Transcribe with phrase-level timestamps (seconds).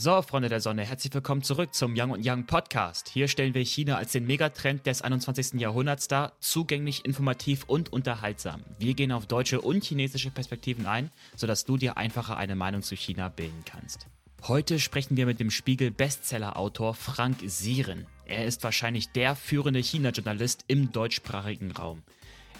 [0.00, 3.08] So, Freunde der Sonne, herzlich willkommen zurück zum Young und Young Podcast.
[3.08, 5.54] Hier stellen wir China als den Megatrend des 21.
[5.54, 8.62] Jahrhunderts dar, zugänglich, informativ und unterhaltsam.
[8.78, 12.94] Wir gehen auf deutsche und chinesische Perspektiven ein, sodass du dir einfacher eine Meinung zu
[12.94, 14.06] China bilden kannst.
[14.46, 18.06] Heute sprechen wir mit dem Spiegel-Bestseller-Autor Frank Sieren.
[18.24, 22.04] Er ist wahrscheinlich der führende China-Journalist im deutschsprachigen Raum.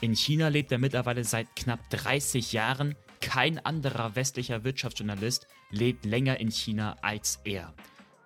[0.00, 6.39] In China lebt er mittlerweile seit knapp 30 Jahren, kein anderer westlicher Wirtschaftsjournalist lebt länger
[6.41, 7.75] in China als er.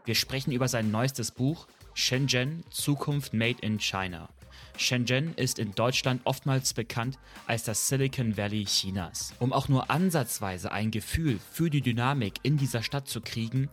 [0.04, 4.28] Wir sprechen über sein neuestes Buch Shenzhen Zukunft Made in China.
[4.76, 9.34] Shenzhen ist in Deutschland oftmals bekannt als das Silicon Valley Chinas.
[9.38, 13.68] Um auch nur ansatzweise ein Gefühl für die Dynamik in dieser Stadt zu kriegen,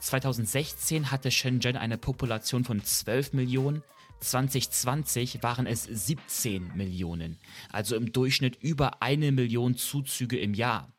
[0.00, 3.82] 2016 hatte Shenzhen eine Population von 12 Millionen,
[4.20, 7.38] 2020 waren es 17 Millionen,
[7.70, 10.92] also im Durchschnitt über eine Million Zuzüge im Jahr.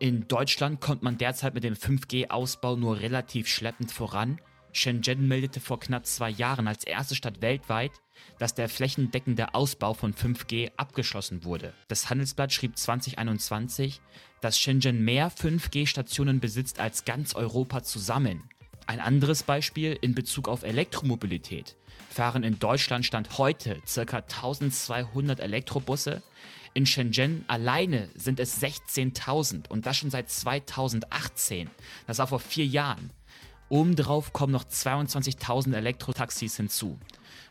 [0.00, 4.40] In Deutschland kommt man derzeit mit dem 5G-Ausbau nur relativ schleppend voran.
[4.72, 7.90] Shenzhen meldete vor knapp zwei Jahren als erste Stadt weltweit,
[8.38, 11.74] dass der flächendeckende Ausbau von 5G abgeschlossen wurde.
[11.88, 14.00] Das Handelsblatt schrieb 2021,
[14.40, 18.44] dass Shenzhen mehr 5G-Stationen besitzt als ganz Europa zusammen.
[18.88, 21.76] Ein anderes Beispiel in Bezug auf Elektromobilität.
[22.08, 24.16] Fahren in Deutschland Stand heute ca.
[24.16, 26.22] 1200 Elektrobusse.
[26.72, 31.68] In Shenzhen alleine sind es 16.000 und das schon seit 2018.
[32.06, 33.10] Das war vor vier Jahren.
[33.68, 36.98] Obendrauf kommen noch 22.000 Elektrotaxis hinzu.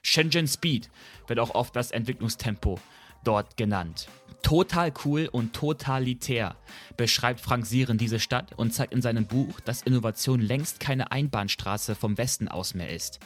[0.01, 0.89] Shenzhen Speed
[1.27, 2.79] wird auch oft das Entwicklungstempo
[3.23, 4.07] dort genannt.
[4.41, 6.55] Total cool und totalitär
[6.95, 11.95] beschreibt Frank Sieren diese Stadt und zeigt in seinem Buch, dass Innovation längst keine Einbahnstraße
[11.95, 13.19] vom Westen aus mehr ist.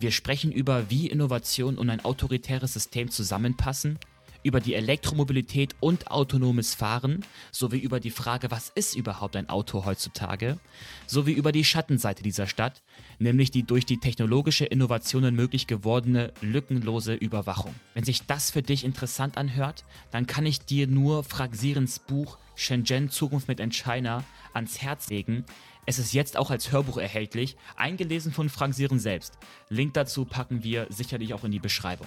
[0.00, 3.98] Wir sprechen über, wie Innovation und ein autoritäres System zusammenpassen,
[4.44, 9.84] über die Elektromobilität und autonomes Fahren, sowie über die Frage, was ist überhaupt ein Auto
[9.84, 10.58] heutzutage,
[11.06, 12.82] sowie über die Schattenseite dieser Stadt,
[13.18, 17.74] nämlich die durch die technologische Innovationen möglich gewordene lückenlose Überwachung.
[17.94, 23.10] Wenn sich das für dich interessant anhört, dann kann ich dir nur Fragsierens Buch Shenzhen
[23.10, 25.44] Zukunft mit in China ans Herz legen.
[25.86, 29.38] Es ist jetzt auch als Hörbuch erhältlich, eingelesen von Frank Sieren selbst.
[29.68, 32.06] Link dazu packen wir sicherlich auch in die Beschreibung.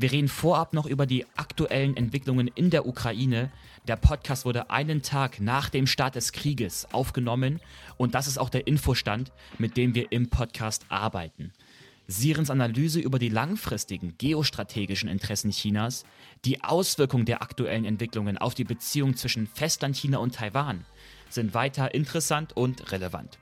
[0.00, 3.50] Wir reden vorab noch über die aktuellen Entwicklungen in der Ukraine.
[3.88, 7.60] Der Podcast wurde einen Tag nach dem Start des Krieges aufgenommen
[7.96, 11.52] und das ist auch der Infostand, mit dem wir im Podcast arbeiten.
[12.06, 16.04] Sirens Analyse über die langfristigen geostrategischen Interessen Chinas,
[16.44, 20.84] die Auswirkungen der aktuellen Entwicklungen auf die Beziehung zwischen Festlandchina und Taiwan
[21.28, 23.40] sind weiter interessant und relevant.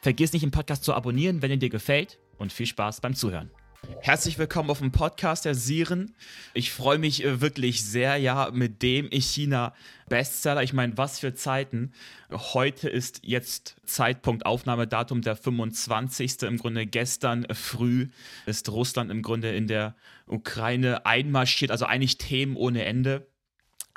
[0.00, 3.52] Vergiss nicht, den Podcast zu abonnieren, wenn er dir gefällt und viel Spaß beim Zuhören.
[4.00, 6.14] Herzlich willkommen auf dem Podcast der Siren.
[6.52, 9.74] Ich freue mich äh, wirklich sehr, ja, mit dem ich China
[10.08, 10.62] Bestseller.
[10.62, 11.92] Ich meine, was für Zeiten.
[12.30, 16.42] Heute ist jetzt Zeitpunkt Aufnahmedatum der 25.
[16.42, 18.08] Im Grunde gestern früh
[18.46, 19.94] ist Russland im Grunde in der
[20.26, 23.26] Ukraine einmarschiert, also eigentlich Themen ohne Ende.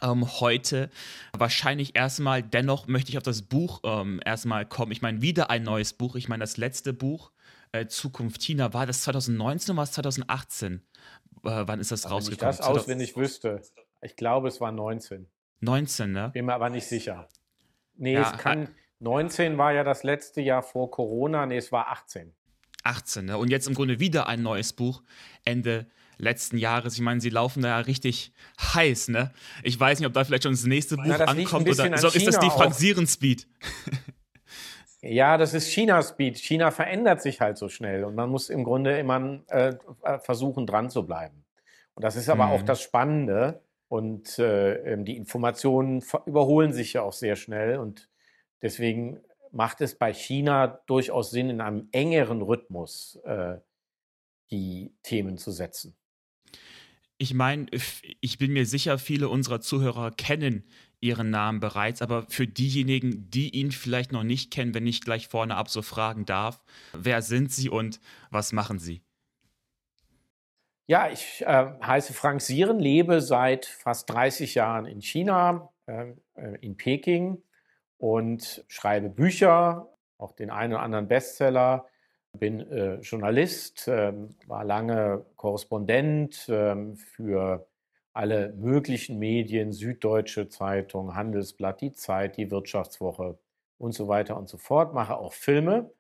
[0.02, 0.90] Ähm, heute
[1.36, 4.92] wahrscheinlich erstmal, dennoch möchte ich auf das Buch ähm, erstmal kommen.
[4.92, 6.16] Ich meine, wieder ein neues Buch.
[6.16, 7.32] Ich meine, das letzte Buch
[7.72, 10.76] äh, Zukunft China, war das 2019 oder war es 2018?
[10.76, 10.80] Äh,
[11.44, 12.42] wann ist das also rausgekommen?
[12.42, 13.62] Wenn ich das auswendig wüsste.
[14.02, 15.28] Ich glaube, es war 19.
[15.62, 16.30] 19, ne?
[16.34, 17.28] Bin mir aber nicht sicher.
[17.96, 18.70] Nee, ja, es kann.
[19.00, 21.46] 19 war ja das letzte Jahr vor Corona.
[21.46, 22.34] Nee, es war 18.
[22.84, 23.38] 18, ne?
[23.38, 25.04] Und jetzt im Grunde wieder ein neues Buch.
[25.44, 26.96] Ende letzten Jahres.
[26.96, 29.32] Ich meine, sie laufen da ja richtig heiß, ne?
[29.64, 32.28] Ich weiß nicht, ob da vielleicht schon das nächste Buch ja, ankommt oder so, ist
[32.28, 33.48] das die Frank Sieren Speed?
[35.10, 36.38] Ja, das ist China-Speed.
[36.38, 39.76] China verändert sich halt so schnell und man muss im Grunde immer äh,
[40.20, 41.46] versuchen, dran zu bleiben.
[41.96, 42.52] Und das ist aber mhm.
[42.52, 43.62] auch das Spannende.
[43.88, 47.78] Und äh, ähm, die Informationen überholen sich ja auch sehr schnell.
[47.78, 48.10] Und
[48.62, 53.60] deswegen macht es bei China durchaus Sinn, in einem engeren Rhythmus äh,
[54.52, 55.96] die Themen zu setzen.
[57.20, 57.66] Ich meine,
[58.22, 60.64] ich bin mir sicher, viele unserer Zuhörer kennen
[61.00, 65.28] ihren Namen bereits, aber für diejenigen, die ihn vielleicht noch nicht kennen, wenn ich gleich
[65.28, 66.64] vorne ab so fragen darf,
[66.94, 68.00] wer sind Sie und
[68.32, 69.02] was machen Sie?
[70.88, 76.56] Ja, ich äh, heiße Frank Sieren, lebe seit fast 30 Jahren in China, ähm, äh,
[76.62, 77.44] in Peking
[77.98, 81.88] und schreibe Bücher, auch den einen oder anderen Bestseller,
[82.40, 87.68] bin äh, Journalist, ähm, war lange Korrespondent ähm, für
[88.14, 93.38] alle möglichen Medien, Süddeutsche Zeitung, Handelsblatt, die Zeit, die Wirtschaftswoche
[93.78, 95.92] und so weiter und so fort, mache auch Filme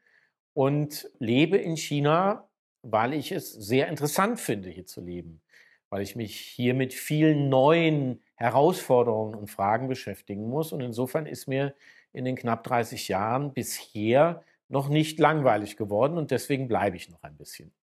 [0.54, 2.50] und lebe in China,
[2.81, 5.42] weil ich es sehr interessant finde, hier zu leben,
[5.89, 10.72] weil ich mich hier mit vielen neuen Herausforderungen und Fragen beschäftigen muss.
[10.72, 11.75] Und insofern ist mir
[12.13, 17.23] in den knapp 30 Jahren bisher noch nicht langweilig geworden und deswegen bleibe ich noch
[17.23, 17.73] ein bisschen.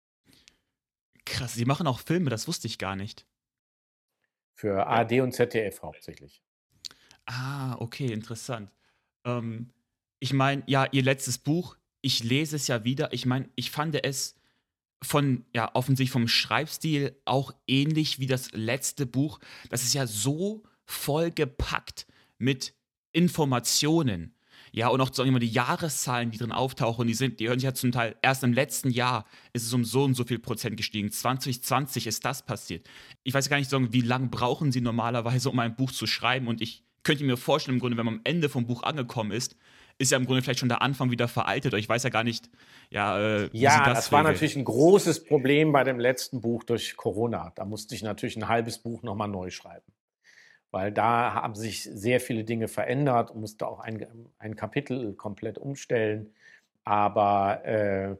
[1.24, 3.26] Krass, Sie machen auch Filme, das wusste ich gar nicht.
[4.54, 6.42] Für ARD und ZDF hauptsächlich.
[7.26, 8.70] Ah, okay, interessant.
[9.24, 9.70] Ähm,
[10.20, 13.12] ich meine, ja, Ihr letztes Buch, ich lese es ja wieder.
[13.12, 14.36] Ich meine, ich fand es
[15.02, 19.40] von, ja, offensichtlich vom Schreibstil auch ähnlich wie das letzte Buch.
[19.70, 22.06] Das ist ja so vollgepackt
[22.38, 22.74] mit
[23.12, 24.34] Informationen.
[24.74, 27.64] Ja, und auch sagen wir, die Jahreszahlen, die drin auftauchen, die sind, die hören sich
[27.64, 30.76] ja zum Teil erst im letzten Jahr ist es um so und so viel Prozent
[30.76, 31.12] gestiegen.
[31.12, 32.84] 2020 ist das passiert.
[33.22, 36.48] Ich weiß gar nicht, sagen, wie lange brauchen Sie normalerweise, um ein Buch zu schreiben?
[36.48, 39.54] Und ich könnte mir vorstellen, im Grunde, wenn man am Ende vom Buch angekommen ist,
[39.98, 41.72] ist ja im Grunde vielleicht schon der Anfang wieder veraltet.
[41.72, 42.50] Oder ich weiß ja gar nicht,
[42.90, 46.96] ja, äh, ja das, das war natürlich ein großes Problem bei dem letzten Buch durch
[46.96, 47.52] Corona.
[47.54, 49.86] Da musste ich natürlich ein halbes Buch nochmal neu schreiben.
[50.74, 54.04] Weil da haben sich sehr viele Dinge verändert und musste auch ein,
[54.38, 56.34] ein Kapitel komplett umstellen.
[56.82, 58.16] Aber äh,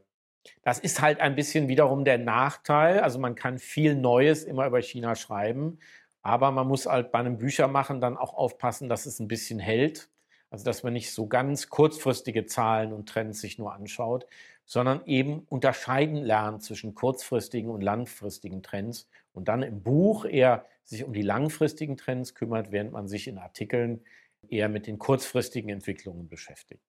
[0.63, 3.01] das ist halt ein bisschen wiederum der Nachteil.
[3.01, 5.81] Also man kann viel Neues immer über China schreiben,
[6.23, 10.09] aber man muss halt bei einem Büchermachen dann auch aufpassen, dass es ein bisschen hält
[10.55, 14.25] also dass man nicht so ganz kurzfristige Zahlen und Trends sich nur anschaut,
[14.65, 21.05] sondern eben unterscheiden lernt zwischen kurzfristigen und langfristigen Trends und dann im Buch eher sich
[21.05, 24.01] um die langfristigen Trends kümmert, während man sich in Artikeln
[24.49, 26.83] eher mit den kurzfristigen Entwicklungen beschäftigt.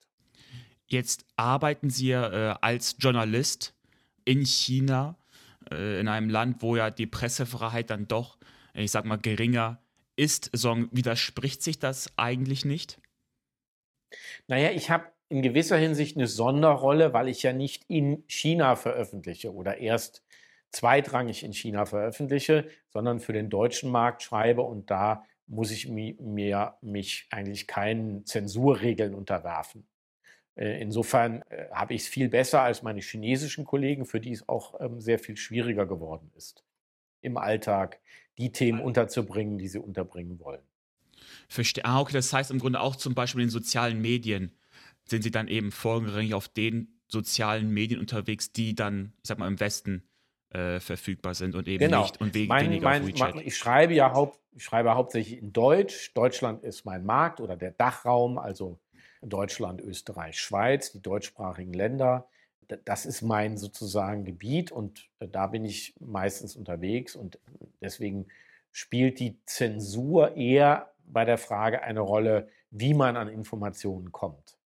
[0.87, 3.73] Jetzt arbeiten Sie äh, als Journalist
[4.23, 5.17] in China,
[5.71, 8.37] äh, in einem Land, wo ja die Pressefreiheit dann doch,
[8.73, 9.81] ich sag mal, geringer
[10.15, 10.49] ist.
[10.53, 12.99] So, widerspricht sich das eigentlich nicht?
[14.47, 19.53] Naja, ich habe in gewisser Hinsicht eine Sonderrolle, weil ich ja nicht in China veröffentliche
[19.53, 20.23] oder erst
[20.75, 26.77] zweitrangig in China veröffentliche, sondern für den deutschen Markt schreibe und da muss ich mir
[26.81, 29.87] mich eigentlich keinen Zensurregeln unterwerfen.
[30.55, 34.47] Äh, insofern äh, habe ich es viel besser als meine chinesischen Kollegen, für die es
[34.49, 36.63] auch ähm, sehr viel schwieriger geworden ist,
[37.21, 37.99] im Alltag
[38.37, 40.61] die Themen unterzubringen, die sie unterbringen wollen.
[41.47, 44.51] Verste ah, okay, das heißt im Grunde auch zum Beispiel in den sozialen Medien
[45.07, 49.47] sind sie dann eben vorrangig auf den sozialen Medien unterwegs, die dann, ich sag mal,
[49.47, 50.03] im Westen
[50.55, 52.03] äh, verfügbar sind und eben genau.
[52.03, 53.41] nicht und wegen mein, weniger mein, auf WeChat.
[53.41, 56.13] Ich schreibe ja haupt, ich schreibe hauptsächlich in Deutsch.
[56.13, 58.79] Deutschland ist mein Markt oder der Dachraum, also
[59.21, 62.29] Deutschland, Österreich, Schweiz, die deutschsprachigen Länder.
[62.85, 67.37] Das ist mein sozusagen Gebiet und äh, da bin ich meistens unterwegs und
[67.81, 68.27] deswegen
[68.71, 74.57] spielt die Zensur eher bei der Frage eine Rolle, wie man an Informationen kommt.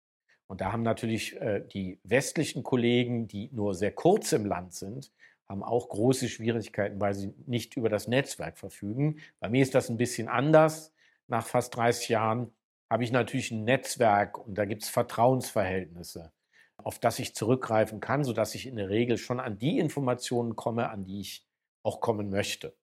[0.48, 5.10] Und da haben natürlich äh, die westlichen Kollegen, die nur sehr kurz im Land sind,
[5.48, 9.20] haben auch große Schwierigkeiten, weil sie nicht über das Netzwerk verfügen.
[9.40, 10.92] Bei mir ist das ein bisschen anders.
[11.26, 12.52] Nach fast 30 Jahren
[12.90, 16.32] habe ich natürlich ein Netzwerk und da gibt es Vertrauensverhältnisse,
[16.76, 20.90] auf das ich zurückgreifen kann, sodass ich in der Regel schon an die Informationen komme,
[20.90, 21.46] an die ich
[21.82, 22.76] auch kommen möchte.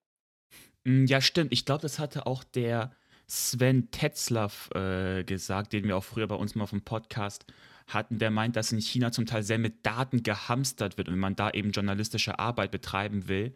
[0.84, 1.52] Hm, ja, stimmt.
[1.52, 2.92] Ich glaube, das hatte auch der
[3.28, 7.44] Sven Tetzlaff äh, gesagt, den wir auch früher bei uns mal auf dem Podcast
[7.86, 11.20] hatten, der meint, dass in China zum Teil sehr mit Daten gehamstert wird und wenn
[11.20, 13.54] man da eben journalistische Arbeit betreiben will,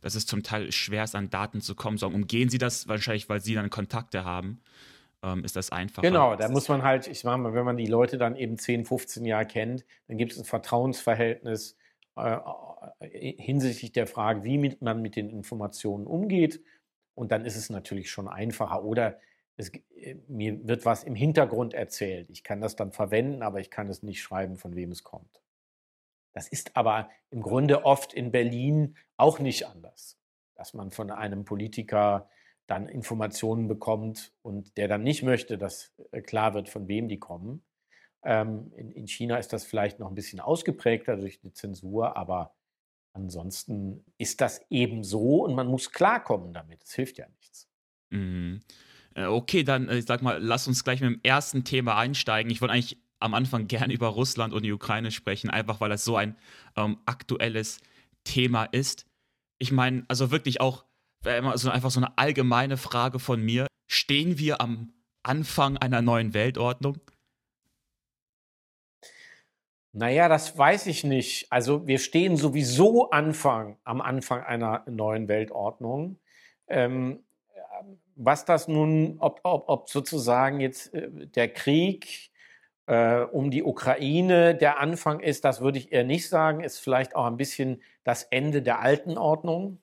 [0.00, 1.98] dass es zum Teil schwer ist, an Daten zu kommen.
[1.98, 4.60] So, umgehen Sie das wahrscheinlich, weil Sie dann Kontakte haben?
[5.22, 6.06] Ähm, ist das einfacher?
[6.06, 9.24] Genau, da muss man halt, ich meine, wenn man die Leute dann eben 10, 15
[9.24, 11.76] Jahre kennt, dann gibt es ein Vertrauensverhältnis
[12.16, 12.36] äh,
[13.00, 16.62] äh hinsichtlich der Frage, wie man mit den Informationen umgeht
[17.14, 18.82] und dann ist es natürlich schon einfacher.
[18.82, 19.18] Oder
[19.60, 22.30] es, äh, mir wird was im Hintergrund erzählt.
[22.30, 25.42] Ich kann das dann verwenden, aber ich kann es nicht schreiben, von wem es kommt.
[26.32, 30.18] Das ist aber im Grunde oft in Berlin auch nicht anders,
[30.54, 32.28] dass man von einem Politiker
[32.66, 37.18] dann Informationen bekommt und der dann nicht möchte, dass äh, klar wird, von wem die
[37.18, 37.64] kommen.
[38.22, 42.54] Ähm, in, in China ist das vielleicht noch ein bisschen ausgeprägter durch die Zensur, aber
[43.12, 46.84] Ansonsten ist das eben so und man muss klarkommen damit.
[46.84, 47.68] Es hilft ja nichts.
[48.10, 48.62] Mhm.
[49.14, 52.50] Äh, okay, dann äh, ich sag mal, lass uns gleich mit dem ersten Thema einsteigen.
[52.50, 56.04] Ich wollte eigentlich am Anfang gerne über Russland und die Ukraine sprechen, einfach weil das
[56.04, 56.36] so ein
[56.76, 57.80] ähm, aktuelles
[58.24, 59.06] Thema ist.
[59.58, 60.84] Ich meine, also wirklich auch
[61.22, 63.66] also einfach so eine allgemeine Frage von mir.
[63.90, 66.98] Stehen wir am Anfang einer neuen Weltordnung?
[69.92, 71.50] Naja, das weiß ich nicht.
[71.50, 76.20] Also wir stehen sowieso Anfang, am Anfang einer neuen Weltordnung.
[76.68, 77.24] Ähm,
[78.22, 82.30] was das nun, ob, ob, ob sozusagen jetzt äh, der Krieg
[82.86, 87.16] äh, um die Ukraine der Anfang ist, das würde ich eher nicht sagen, ist vielleicht
[87.16, 89.80] auch ein bisschen das Ende der alten Ordnung.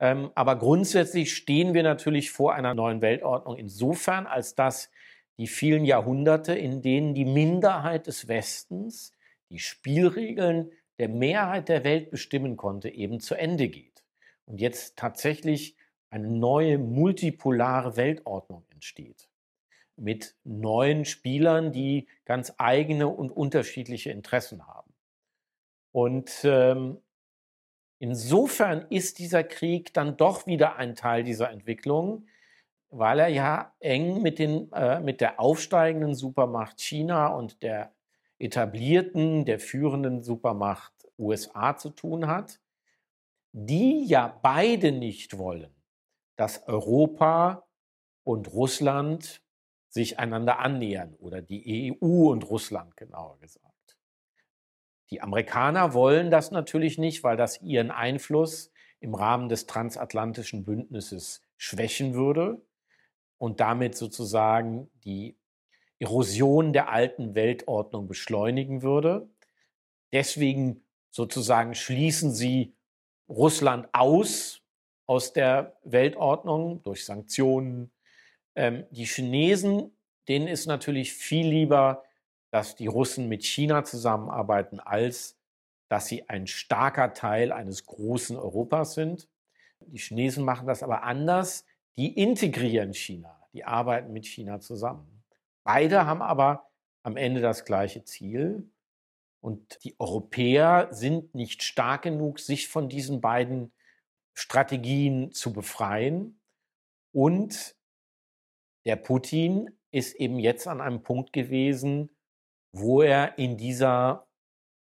[0.00, 4.90] Ähm, aber grundsätzlich stehen wir natürlich vor einer neuen Weltordnung insofern, als dass
[5.38, 9.12] die vielen Jahrhunderte, in denen die Minderheit des Westens
[9.50, 14.02] die Spielregeln der Mehrheit der Welt bestimmen konnte, eben zu Ende geht.
[14.46, 15.76] Und jetzt tatsächlich
[16.10, 19.28] eine neue multipolare Weltordnung entsteht.
[19.96, 24.92] Mit neuen Spielern, die ganz eigene und unterschiedliche Interessen haben.
[25.92, 26.98] Und ähm,
[27.98, 32.26] insofern ist dieser Krieg dann doch wieder ein Teil dieser Entwicklung,
[32.90, 37.92] weil er ja eng mit, den, äh, mit der aufsteigenden Supermacht China und der
[38.38, 42.60] etablierten, der führenden Supermacht USA zu tun hat,
[43.52, 45.74] die ja beide nicht wollen,
[46.38, 47.66] dass Europa
[48.22, 49.42] und Russland
[49.88, 53.98] sich einander annähern oder die EU und Russland genauer gesagt.
[55.10, 61.42] Die Amerikaner wollen das natürlich nicht, weil das ihren Einfluss im Rahmen des transatlantischen Bündnisses
[61.56, 62.62] schwächen würde
[63.38, 65.36] und damit sozusagen die
[65.98, 69.28] Erosion der alten Weltordnung beschleunigen würde.
[70.12, 72.76] Deswegen sozusagen schließen sie
[73.28, 74.62] Russland aus
[75.08, 77.90] aus der Weltordnung durch Sanktionen.
[78.54, 79.96] Ähm, die Chinesen,
[80.28, 82.04] denen ist natürlich viel lieber,
[82.50, 85.36] dass die Russen mit China zusammenarbeiten, als
[85.88, 89.28] dass sie ein starker Teil eines großen Europas sind.
[89.80, 91.64] Die Chinesen machen das aber anders.
[91.96, 95.24] Die integrieren China, die arbeiten mit China zusammen.
[95.64, 96.68] Beide haben aber
[97.02, 98.70] am Ende das gleiche Ziel.
[99.40, 103.72] Und die Europäer sind nicht stark genug, sich von diesen beiden
[104.38, 106.40] Strategien zu befreien.
[107.12, 107.74] Und
[108.86, 112.16] der Putin ist eben jetzt an einem Punkt gewesen,
[112.72, 114.28] wo er in dieser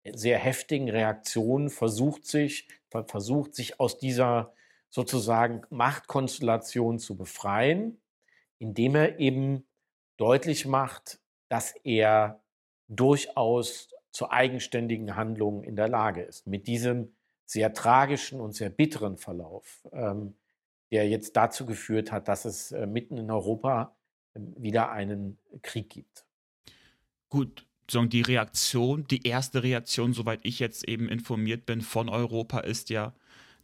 [0.05, 2.69] sehr heftigen Reaktion versucht sich,
[3.07, 4.55] versucht sich aus dieser
[4.89, 8.01] sozusagen Machtkonstellation zu befreien,
[8.59, 9.67] indem er eben
[10.17, 11.21] deutlich macht,
[11.51, 12.43] dass er
[12.89, 16.47] durchaus zu eigenständigen Handlungen in der Lage ist.
[16.47, 17.15] Mit diesem
[17.47, 20.35] sehr tragischen und sehr bitteren Verlauf, ähm,
[20.91, 23.95] der jetzt dazu geführt hat, dass es äh, mitten in Europa
[24.35, 26.25] äh, wieder einen Krieg gibt.
[27.29, 32.91] Gut, die Reaktion, die erste Reaktion, soweit ich jetzt eben informiert bin von Europa, ist
[32.91, 33.13] ja,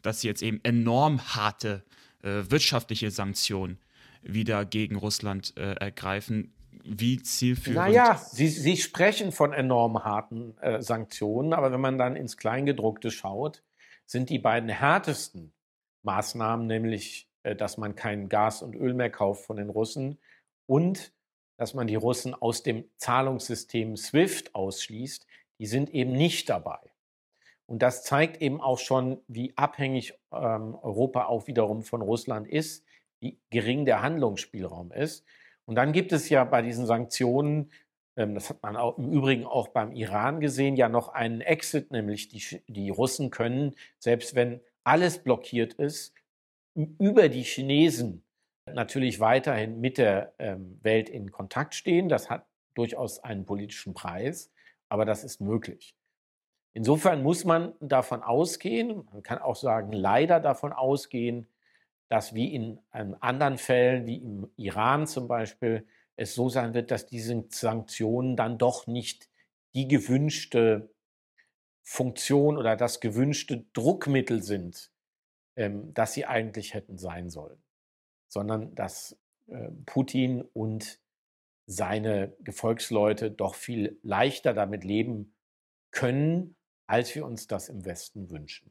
[0.03, 1.85] dass sie jetzt eben enorm harte
[2.23, 3.79] äh, wirtschaftliche Sanktionen
[4.23, 6.53] wieder gegen Russland äh, ergreifen
[6.85, 7.77] wie zielführend?
[7.77, 13.11] Naja, Sie, Sie sprechen von enorm harten äh, Sanktionen, aber wenn man dann ins Kleingedruckte
[13.11, 13.63] schaut,
[14.11, 15.53] sind die beiden härtesten
[16.03, 20.19] Maßnahmen, nämlich, äh, dass man kein Gas und Öl mehr kauft von den Russen
[20.67, 21.13] und
[21.57, 25.27] dass man die Russen aus dem Zahlungssystem SWIFT ausschließt,
[25.61, 26.81] die sind eben nicht dabei.
[27.67, 32.85] Und das zeigt eben auch schon, wie abhängig ähm, Europa auch wiederum von Russland ist,
[33.21, 35.25] wie gering der Handlungsspielraum ist.
[35.67, 37.71] Und dann gibt es ja bei diesen Sanktionen,
[38.17, 42.29] das hat man auch, im Übrigen auch beim Iran gesehen, ja noch einen Exit, nämlich
[42.29, 46.15] die, die Russen können, selbst wenn alles blockiert ist,
[46.75, 48.23] über die Chinesen
[48.67, 52.09] natürlich weiterhin mit der ähm, Welt in Kontakt stehen.
[52.09, 54.51] Das hat durchaus einen politischen Preis,
[54.89, 55.95] aber das ist möglich.
[56.73, 61.49] Insofern muss man davon ausgehen, man kann auch sagen, leider davon ausgehen,
[62.09, 65.87] dass wie in ähm, anderen Fällen, wie im Iran zum Beispiel,
[66.21, 69.31] es so sein wird, dass diese Sanktionen dann doch nicht
[69.75, 70.91] die gewünschte
[71.83, 74.91] Funktion oder das gewünschte Druckmittel sind,
[75.57, 77.63] ähm, das sie eigentlich hätten sein sollen,
[78.29, 81.01] sondern dass äh, Putin und
[81.67, 85.33] seine Gefolgsleute doch viel leichter damit leben
[85.91, 86.55] können,
[86.87, 88.71] als wir uns das im Westen wünschen.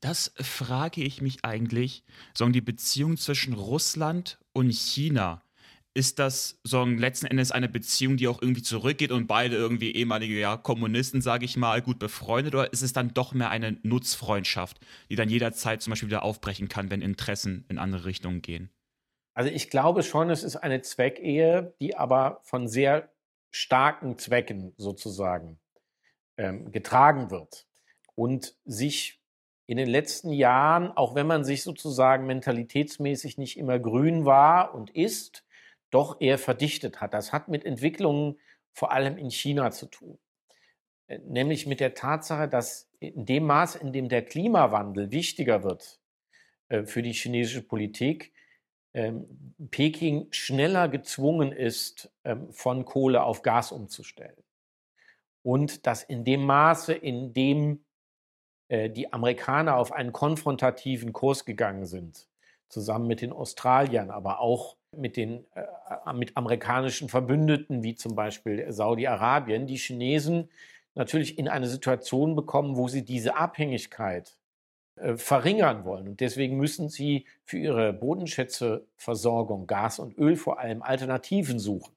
[0.00, 5.42] Das frage ich mich eigentlich, sagen die Beziehung zwischen Russland und China.
[5.98, 10.38] Ist das so letzten Endes eine Beziehung, die auch irgendwie zurückgeht und beide irgendwie ehemalige
[10.38, 12.54] ja, Kommunisten, sage ich mal, gut befreundet?
[12.54, 14.78] Oder ist es dann doch mehr eine Nutzfreundschaft,
[15.10, 18.70] die dann jederzeit zum Beispiel wieder aufbrechen kann, wenn Interessen in andere Richtungen gehen?
[19.34, 23.10] Also ich glaube schon, es ist eine Zweckehe, die aber von sehr
[23.50, 25.58] starken Zwecken sozusagen
[26.36, 27.66] ähm, getragen wird
[28.14, 29.20] und sich
[29.66, 34.90] in den letzten Jahren, auch wenn man sich sozusagen mentalitätsmäßig nicht immer grün war und
[34.90, 35.44] ist,
[35.90, 37.14] doch eher verdichtet hat.
[37.14, 38.38] Das hat mit Entwicklungen
[38.72, 40.18] vor allem in China zu tun.
[41.06, 46.00] Äh, nämlich mit der Tatsache, dass in dem Maß, in dem der Klimawandel wichtiger wird
[46.68, 48.32] äh, für die chinesische Politik,
[48.94, 54.42] ähm, Peking schneller gezwungen ist, ähm, von Kohle auf Gas umzustellen.
[55.42, 57.84] Und dass in dem Maße, in dem
[58.68, 62.28] äh, die Amerikaner auf einen konfrontativen Kurs gegangen sind,
[62.68, 68.70] zusammen mit den Australiern, aber auch mit den äh, mit amerikanischen Verbündeten, wie zum Beispiel
[68.72, 70.48] Saudi-Arabien, die Chinesen
[70.94, 74.36] natürlich in eine Situation bekommen, wo sie diese Abhängigkeit
[74.96, 76.08] äh, verringern wollen.
[76.08, 81.94] Und deswegen müssen sie für ihre Bodenschätzeversorgung, Gas und Öl vor allem Alternativen suchen,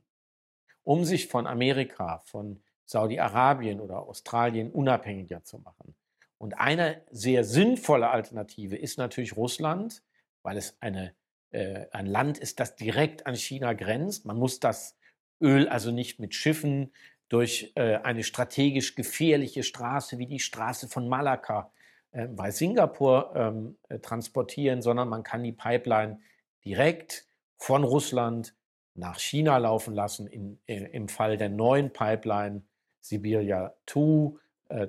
[0.84, 5.96] um sich von Amerika, von Saudi-Arabien oder Australien unabhängiger zu machen.
[6.38, 10.04] Und eine sehr sinnvolle Alternative ist natürlich Russland,
[10.44, 11.14] weil es eine,
[11.52, 14.26] äh, ein Land ist, das direkt an China grenzt.
[14.26, 14.98] Man muss das
[15.42, 16.92] Öl also nicht mit Schiffen
[17.30, 21.72] durch äh, eine strategisch gefährliche Straße wie die Straße von Malakka
[22.12, 26.20] äh, bei Singapur ähm, äh, transportieren, sondern man kann die Pipeline
[26.66, 27.26] direkt
[27.58, 28.54] von Russland
[28.96, 30.28] nach China laufen lassen.
[30.28, 32.64] In, in, Im Fall der neuen Pipeline
[33.00, 34.38] Sibiria 2, äh,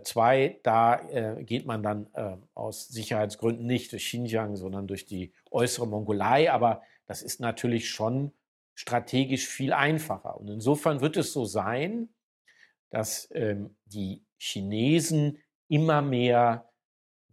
[0.02, 5.32] 2 da äh, geht man dann äh, aus Sicherheitsgründen nicht durch Xinjiang, sondern durch die
[5.50, 6.52] äußere Mongolei.
[6.52, 8.32] Aber das ist natürlich schon
[8.74, 10.38] strategisch viel einfacher.
[10.38, 12.08] Und insofern wird es so sein,
[12.90, 16.70] dass ähm, die Chinesen immer mehr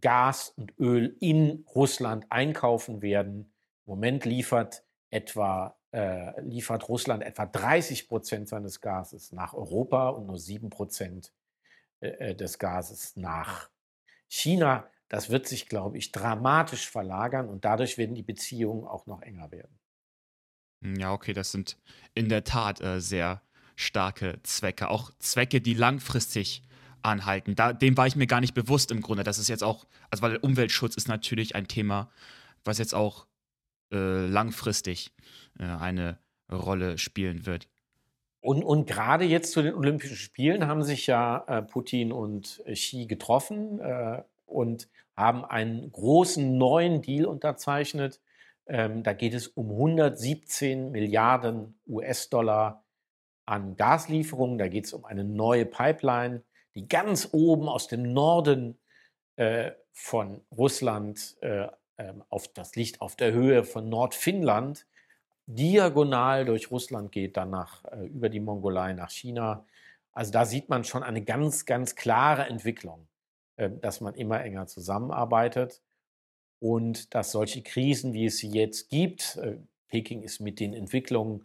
[0.00, 3.52] Gas und Öl in Russland einkaufen werden.
[3.86, 10.26] Im Moment liefert etwa äh, liefert Russland etwa 30 Prozent seines Gases nach Europa und
[10.26, 11.32] nur 7 Prozent
[12.00, 13.70] äh, äh, des Gases nach
[14.28, 14.88] China.
[15.08, 19.50] Das wird sich, glaube ich, dramatisch verlagern und dadurch werden die Beziehungen auch noch enger
[19.50, 19.78] werden.
[20.82, 21.76] Hm, ja, okay, das sind
[22.14, 23.42] in der Tat äh, sehr
[23.76, 24.88] starke Zwecke.
[24.88, 26.62] Auch Zwecke, die langfristig
[27.02, 27.54] anhalten.
[27.54, 29.24] Da, dem war ich mir gar nicht bewusst im Grunde.
[29.24, 32.10] Das ist jetzt auch, also weil Umweltschutz ist natürlich ein Thema,
[32.64, 33.26] was jetzt auch
[33.92, 35.12] äh, langfristig
[35.58, 36.18] äh, eine
[36.50, 37.68] Rolle spielen wird.
[38.40, 43.06] Und, und gerade jetzt zu den Olympischen Spielen haben sich ja äh, Putin und Xi
[43.06, 48.20] getroffen äh, und haben einen großen neuen Deal unterzeichnet.
[48.66, 52.84] Ähm, da geht es um 117 Milliarden US-Dollar
[53.44, 54.56] an Gaslieferungen.
[54.56, 56.42] Da geht es um eine neue Pipeline
[56.74, 58.78] die ganz oben aus dem Norden
[59.36, 64.86] äh, von Russland äh, ähm, auf das Licht auf der Höhe von Nordfinnland
[65.54, 69.64] diagonal durch Russland geht, dann nach, äh, über die Mongolei nach China.
[70.12, 73.06] Also da sieht man schon eine ganz, ganz klare Entwicklung,
[73.56, 75.82] äh, dass man immer enger zusammenarbeitet
[76.60, 79.56] und dass solche Krisen, wie es sie jetzt gibt, äh,
[79.88, 81.44] Peking ist mit den Entwicklungen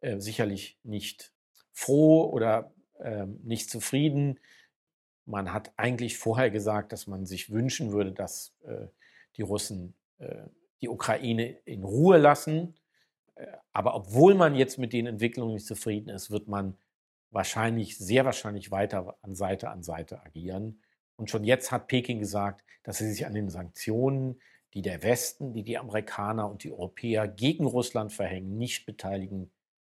[0.00, 1.32] äh, sicherlich nicht
[1.72, 4.40] froh oder ähm, nicht zufrieden.
[5.26, 8.86] Man hat eigentlich vorher gesagt, dass man sich wünschen würde, dass äh,
[9.36, 10.44] die Russen äh,
[10.80, 12.74] die Ukraine in Ruhe lassen.
[13.34, 16.76] Äh, aber obwohl man jetzt mit den Entwicklungen nicht zufrieden ist, wird man
[17.30, 20.80] wahrscheinlich, sehr wahrscheinlich weiter an Seite an Seite agieren.
[21.16, 24.40] Und schon jetzt hat Peking gesagt, dass sie sich an den Sanktionen,
[24.72, 29.50] die der Westen, die die Amerikaner und die Europäer gegen Russland verhängen, nicht beteiligen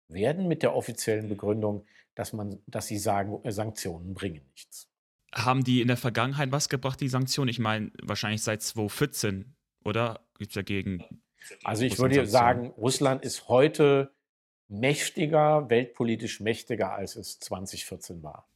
[0.08, 4.88] werden, mit der offiziellen Begründung, dass, man, dass sie sagen, äh, Sanktionen bringen nichts.
[5.32, 7.48] Haben die in der Vergangenheit was gebracht, die Sanktionen?
[7.48, 10.20] Ich meine, wahrscheinlich seit 2014, oder?
[10.38, 11.23] Gibt es dagegen.
[11.62, 14.12] Also ich würde sagen, Russland ist heute
[14.68, 18.46] mächtiger, weltpolitisch mächtiger, als es 2014 war.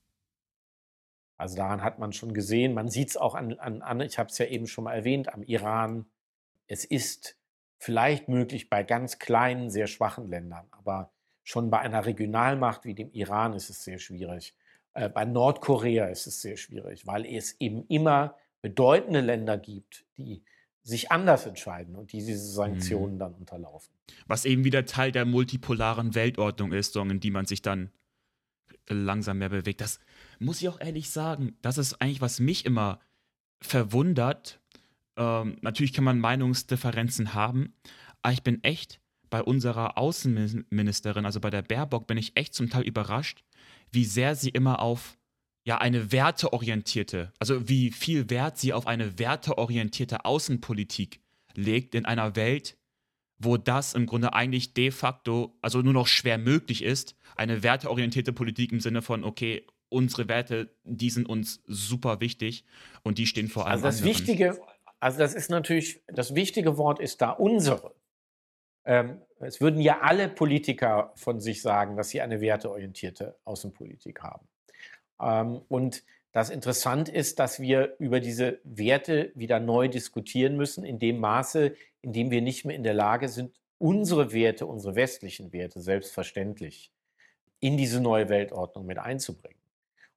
[1.37, 4.29] Also daran hat man schon gesehen, man sieht es auch an, an, an ich habe
[4.29, 6.07] es ja eben schon mal erwähnt, am Iran.
[6.67, 7.37] Es ist
[7.79, 11.13] vielleicht möglich bei ganz kleinen, sehr schwachen Ländern, aber
[11.45, 14.55] schon bei einer Regionalmacht wie dem Iran ist es sehr schwierig.
[14.95, 20.43] Äh, bei Nordkorea ist es sehr schwierig, weil es eben immer bedeutende Länder gibt, die
[20.83, 23.19] sich anders entscheiden und die diese Sanktionen mhm.
[23.19, 23.93] dann unterlaufen.
[24.27, 27.91] Was eben wieder Teil der multipolaren Weltordnung ist, in die man sich dann
[28.89, 29.81] langsam mehr bewegt.
[29.81, 30.01] Das
[30.39, 33.01] muss ich auch ehrlich sagen, das ist eigentlich, was mich immer
[33.61, 34.61] verwundert.
[35.17, 37.75] Ähm, natürlich kann man Meinungsdifferenzen haben,
[38.23, 42.71] aber ich bin echt bei unserer Außenministerin, also bei der Baerbock, bin ich echt zum
[42.71, 43.45] Teil überrascht,
[43.91, 45.18] wie sehr sie immer auf
[45.65, 51.21] ja eine werteorientierte, also wie viel Wert sie auf eine werteorientierte Außenpolitik
[51.55, 52.79] legt in einer Welt,
[53.39, 58.33] wo das im Grunde eigentlich de facto, also nur noch schwer möglich ist, eine werteorientierte
[58.33, 62.65] Politik im Sinne von, okay, unsere Werte, die sind uns super wichtig
[63.03, 63.73] und die stehen vor allem.
[63.73, 64.17] Also das anderen.
[64.17, 64.61] Wichtige,
[65.01, 67.95] also das ist natürlich, das wichtige Wort ist da unsere.
[68.85, 74.49] Ähm, es würden ja alle Politiker von sich sagen, dass sie eine werteorientierte Außenpolitik haben.
[75.21, 80.99] Ähm, und das Interessante ist, dass wir über diese Werte wieder neu diskutieren müssen, in
[80.99, 85.53] dem Maße, in dem wir nicht mehr in der Lage sind, unsere Werte, unsere westlichen
[85.53, 86.93] Werte selbstverständlich
[87.61, 89.59] in diese neue Weltordnung mit einzubringen.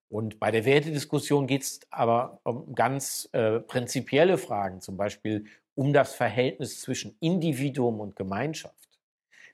[0.09, 5.93] Und bei der Wertediskussion geht es aber um ganz äh, prinzipielle Fragen, zum Beispiel um
[5.93, 8.75] das Verhältnis zwischen Individuum und Gemeinschaft.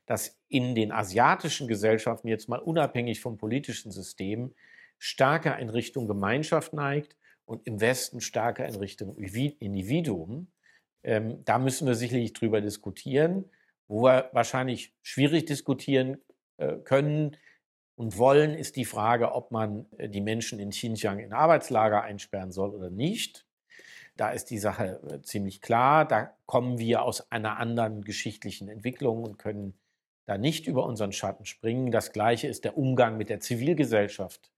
[0.08, 4.54] Dass in den asiatischen Gesellschaften, jetzt mal unabhängig vom politischen System,
[4.98, 10.48] stärker in Richtung Gemeinschaft neigt und im Westen stärker in Richtung Individuum.
[11.04, 13.46] Ähm, da müssen wir sicherlich drüber diskutieren.
[13.88, 16.18] Wo wir wahrscheinlich schwierig diskutieren
[16.58, 17.38] äh, können
[17.96, 22.52] und wollen, ist die Frage, ob man äh, die Menschen in Xinjiang in Arbeitslager einsperren
[22.52, 23.46] soll oder nicht.
[24.18, 26.06] Da ist die Sache äh, ziemlich klar.
[26.06, 29.80] Da kommen wir aus einer anderen geschichtlichen Entwicklung und können
[30.26, 31.92] da nicht über unseren Schatten springen.
[31.92, 34.52] Das Gleiche ist der Umgang mit der Zivilgesellschaft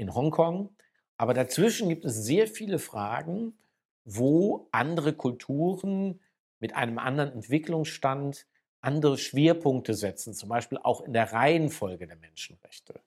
[0.00, 0.70] in Hongkong.
[1.16, 3.58] Aber dazwischen gibt es sehr viele Fragen,
[4.04, 6.20] wo andere Kulturen
[6.58, 8.46] mit einem anderen Entwicklungsstand
[8.80, 13.00] andere Schwerpunkte setzen, zum Beispiel auch in der Reihenfolge der Menschenrechte.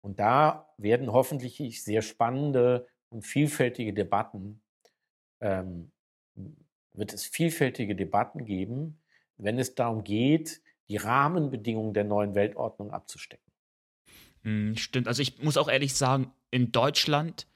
[0.00, 4.60] Und da werden hoffentlich sehr spannende und vielfältige Debatten,
[5.40, 5.92] ähm,
[6.92, 9.00] wird es vielfältige Debatten geben,
[9.36, 13.47] wenn es darum geht, die Rahmenbedingungen der neuen Weltordnung abzustecken.
[14.48, 15.08] Hm, stimmt.
[15.08, 17.46] Also ich muss auch ehrlich sagen, in Deutschland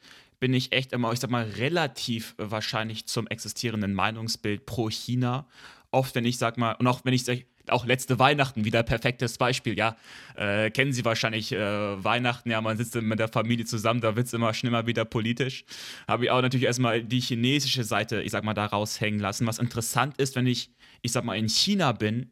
[0.40, 5.46] bin ich echt immer, ich sag mal, relativ wahrscheinlich zum existierenden Meinungsbild pro China
[5.90, 9.78] oft, wenn ich sag mal, und auch wenn ich auch letzte Weihnachten wieder perfektes Beispiel,
[9.78, 9.96] ja,
[10.34, 14.26] äh, kennen Sie wahrscheinlich äh, Weihnachten, ja, man sitzt mit der Familie zusammen, da wird
[14.26, 15.64] es immer schlimmer wieder politisch.
[16.06, 19.46] Habe ich auch natürlich erstmal die chinesische Seite, ich sag mal, da raushängen lassen.
[19.46, 22.30] Was interessant ist, wenn ich, ich sag mal, in China bin,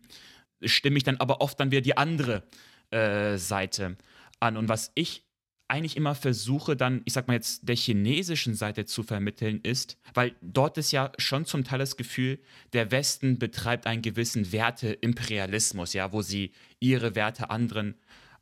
[0.63, 2.43] stimme ich dann aber oft dann wieder die andere
[2.91, 3.97] äh, Seite
[4.41, 4.57] an.
[4.57, 5.25] Und was ich
[5.71, 10.35] eigentlich immer versuche, dann, ich sag mal jetzt, der chinesischen Seite zu vermitteln, ist, weil
[10.43, 12.41] dort ist ja schon zum Teil das Gefühl,
[12.73, 17.95] der Westen betreibt einen gewissen Werteimperialismus, ja, wo sie ihre Werte anderen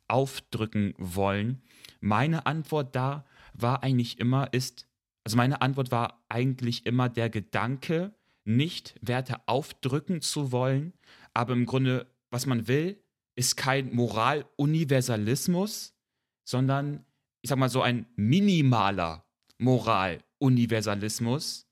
[0.07, 1.61] aufdrücken wollen.
[2.01, 4.87] Meine Antwort da war eigentlich immer, ist,
[5.23, 10.93] also meine Antwort war eigentlich immer der Gedanke, nicht Werte aufdrücken zu wollen,
[11.35, 12.99] aber im Grunde, was man will,
[13.39, 15.95] ist kein Moraluniversalismus,
[16.43, 17.05] sondern
[17.41, 19.23] ich sag mal, so ein minimaler
[19.59, 21.65] Moraluniversalismus.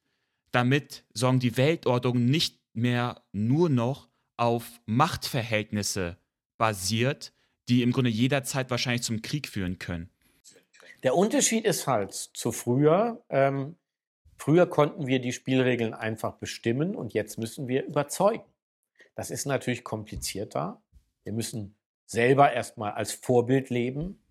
[0.51, 6.15] Damit sorgen die Weltordnung nicht mehr nur noch auf Machtverhältnisse
[6.57, 7.33] basiert,
[7.67, 10.09] die im Grunde jederzeit wahrscheinlich zum Krieg führen können.
[11.03, 13.21] Der Unterschied ist halt zu früher.
[13.27, 13.75] Ähm,
[14.37, 18.45] früher konnten wir die Spielregeln einfach bestimmen und jetzt müssen wir überzeugen.
[19.15, 20.81] Das ist natürlich komplizierter.
[21.27, 24.23] Wir müssen selber erstmal als Vorbild leben.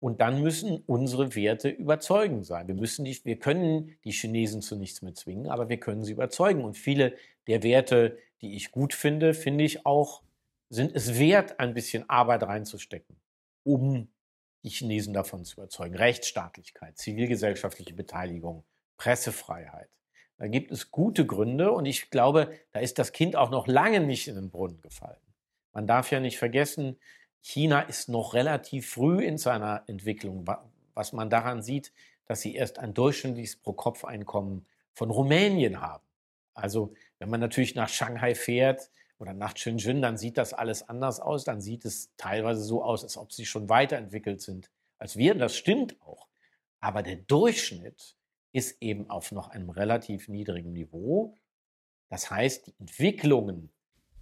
[0.00, 2.66] Und dann müssen unsere Werte überzeugend sein.
[2.66, 6.12] Wir, müssen die, wir können die Chinesen zu nichts mehr zwingen, aber wir können sie
[6.12, 6.64] überzeugen.
[6.64, 7.14] Und viele
[7.46, 10.22] der Werte, die ich gut finde, finde ich auch,
[10.70, 13.16] sind es wert, ein bisschen Arbeit reinzustecken,
[13.62, 14.08] um
[14.62, 15.94] die Chinesen davon zu überzeugen.
[15.94, 18.64] Rechtsstaatlichkeit, zivilgesellschaftliche Beteiligung,
[18.96, 19.90] Pressefreiheit.
[20.38, 24.00] Da gibt es gute Gründe und ich glaube, da ist das Kind auch noch lange
[24.00, 25.20] nicht in den Brunnen gefallen.
[25.74, 26.98] Man darf ja nicht vergessen,
[27.42, 30.46] China ist noch relativ früh in seiner Entwicklung,
[30.94, 31.92] was man daran sieht,
[32.26, 36.04] dass sie erst ein durchschnittliches Pro-Kopf-Einkommen von Rumänien haben.
[36.54, 41.20] Also wenn man natürlich nach Shanghai fährt oder nach Shenzhen, dann sieht das alles anders
[41.20, 41.44] aus.
[41.44, 45.34] Dann sieht es teilweise so aus, als ob sie schon weiterentwickelt sind als wir.
[45.34, 46.28] Das stimmt auch.
[46.80, 48.16] Aber der Durchschnitt
[48.52, 51.36] ist eben auf noch einem relativ niedrigen Niveau.
[52.08, 53.73] Das heißt, die Entwicklungen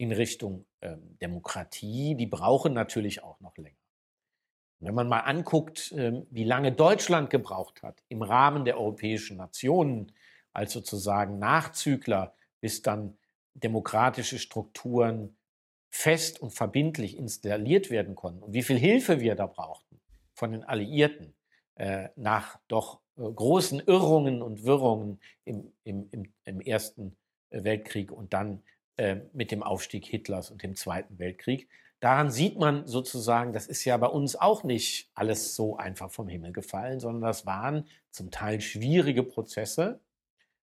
[0.02, 3.76] in Richtung ähm, Demokratie, die brauchen natürlich auch noch länger.
[4.80, 10.10] Wenn man mal anguckt, ähm, wie lange Deutschland gebraucht hat im Rahmen der europäischen Nationen
[10.52, 13.16] als sozusagen Nachzügler, bis dann
[13.54, 15.36] demokratische Strukturen
[15.88, 20.00] fest und verbindlich installiert werden konnten und wie viel Hilfe wir da brauchten
[20.34, 21.32] von den Alliierten
[21.76, 27.16] äh, nach doch äh, großen Irrungen und Wirrungen im, im, im, im Ersten
[27.50, 28.64] Weltkrieg und dann
[28.96, 31.68] äh, mit dem Aufstieg Hitlers und dem Zweiten Weltkrieg.
[32.00, 36.26] Daran sieht man sozusagen, das ist ja bei uns auch nicht alles so einfach vom
[36.26, 40.00] Himmel gefallen, sondern das waren zum Teil schwierige Prozesse,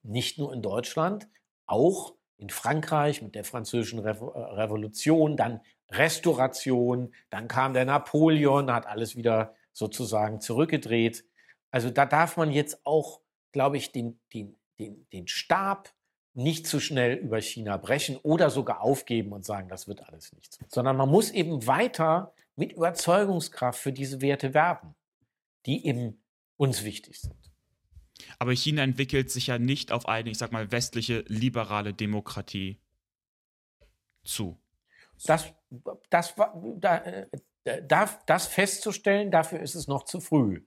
[0.03, 1.29] nicht nur in Deutschland,
[1.67, 5.61] auch in Frankreich mit der französischen äh, Revolution, dann
[5.91, 11.25] Restauration, dann kam der Napoleon, hat alles wieder sozusagen zurückgedreht.
[11.71, 13.21] Also da darf man jetzt auch,
[13.53, 15.93] glaube ich, den, den, den, den Stab
[16.35, 20.59] nicht zu schnell über China brechen oder sogar aufgeben und sagen, das wird alles nichts.
[20.69, 24.95] Sondern man muss eben weiter mit Überzeugungskraft für diese Werte werben,
[25.67, 26.21] die eben
[26.57, 27.37] uns wichtig sind.
[28.39, 32.81] Aber China entwickelt sich ja nicht auf eine, ich sag mal, westliche liberale Demokratie
[34.25, 34.61] zu.
[35.25, 35.53] Das,
[36.11, 36.35] das,
[36.81, 40.65] da, das festzustellen, dafür ist es noch zu früh.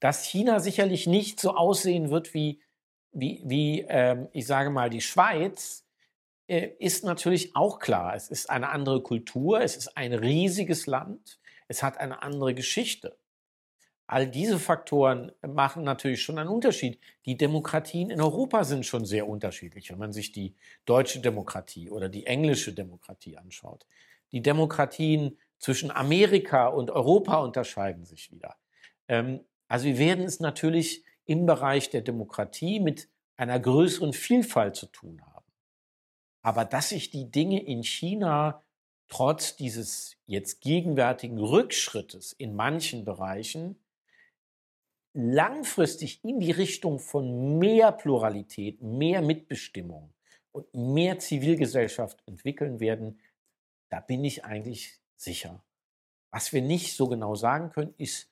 [0.00, 2.60] Dass China sicherlich nicht so aussehen wird wie
[3.12, 5.84] wie, wie ähm, ich sage mal, die Schweiz,
[6.48, 8.14] äh, ist natürlich auch klar.
[8.14, 13.18] Es ist eine andere Kultur, es ist ein riesiges Land, es hat eine andere Geschichte.
[14.06, 16.98] All diese Faktoren machen natürlich schon einen Unterschied.
[17.26, 20.54] Die Demokratien in Europa sind schon sehr unterschiedlich, wenn man sich die
[20.86, 23.86] deutsche Demokratie oder die englische Demokratie anschaut.
[24.32, 28.56] Die Demokratien zwischen Amerika und Europa unterscheiden sich wieder.
[29.08, 34.86] Ähm, also wir werden es natürlich im Bereich der Demokratie mit einer größeren Vielfalt zu
[34.86, 35.46] tun haben.
[36.42, 38.64] Aber dass sich die Dinge in China
[39.08, 43.78] trotz dieses jetzt gegenwärtigen Rückschrittes in manchen Bereichen
[45.12, 50.14] langfristig in die Richtung von mehr Pluralität, mehr Mitbestimmung
[50.52, 53.20] und mehr Zivilgesellschaft entwickeln werden,
[53.90, 55.62] da bin ich eigentlich sicher.
[56.30, 58.30] Was wir nicht so genau sagen können, ist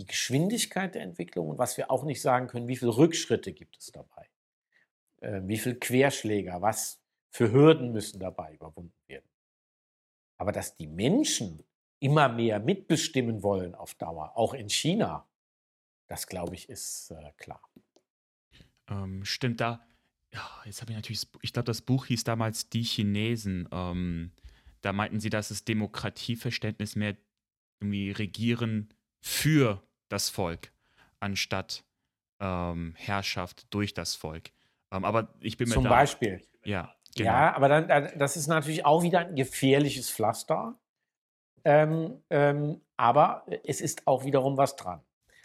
[0.00, 3.76] die Geschwindigkeit der Entwicklung und was wir auch nicht sagen können, wie viele Rückschritte gibt
[3.78, 4.30] es dabei,
[5.20, 9.28] äh, wie viele Querschläger, was für Hürden müssen dabei überwunden werden.
[10.38, 11.62] Aber dass die Menschen
[11.98, 15.28] immer mehr mitbestimmen wollen auf Dauer, auch in China,
[16.06, 17.62] das glaube ich ist äh, klar.
[18.88, 19.86] Ähm, stimmt da.
[20.32, 23.68] Ja, jetzt habe ich natürlich, ich glaube, das Buch hieß damals Die Chinesen.
[23.70, 24.32] Ähm,
[24.80, 27.16] da meinten sie, dass das Demokratieverständnis mehr
[27.80, 30.72] irgendwie regieren für das Volk,
[31.18, 31.84] anstatt
[32.40, 34.50] ähm, Herrschaft durch das Volk.
[34.92, 36.42] Ähm, aber ich bin mir Zum da, Beispiel.
[36.64, 37.30] Ja, genau.
[37.30, 40.78] Ja, aber dann, das ist natürlich auch wieder ein gefährliches Pflaster.
[41.64, 45.02] Ähm, ähm, aber es ist auch wiederum was dran.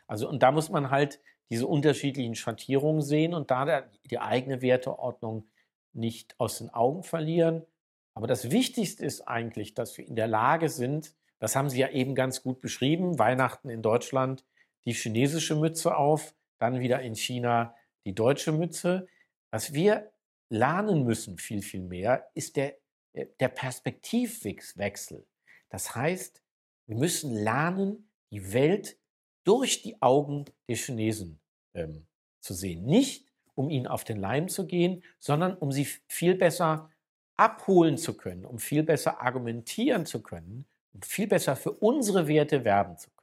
[0.07, 4.61] Also, und da muss man halt diese unterschiedlichen Schattierungen sehen und da der, die eigene
[4.61, 5.47] Werteordnung
[5.93, 7.65] nicht aus den Augen verlieren.
[8.13, 11.89] Aber das Wichtigste ist eigentlich, dass wir in der Lage sind, das haben Sie ja
[11.89, 14.45] eben ganz gut beschrieben, Weihnachten in Deutschland
[14.85, 19.07] die chinesische Mütze auf, dann wieder in China die deutsche Mütze.
[19.51, 20.11] Was wir
[20.49, 22.77] lernen müssen viel, viel mehr, ist der,
[23.13, 25.25] äh, der Perspektivwechsel.
[25.69, 26.41] Das heißt,
[26.87, 28.97] wir müssen lernen, die Welt
[29.43, 31.39] durch die Augen der Chinesen
[31.73, 32.05] ähm,
[32.39, 32.85] zu sehen.
[32.85, 36.89] Nicht, um ihnen auf den Leim zu gehen, sondern um sie viel besser
[37.37, 42.63] abholen zu können, um viel besser argumentieren zu können, um viel besser für unsere Werte
[42.63, 43.14] werben zu können.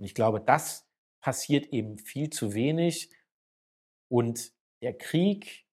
[0.00, 0.88] Und ich glaube, das
[1.20, 3.10] passiert eben viel zu wenig.
[4.08, 5.66] Und der Krieg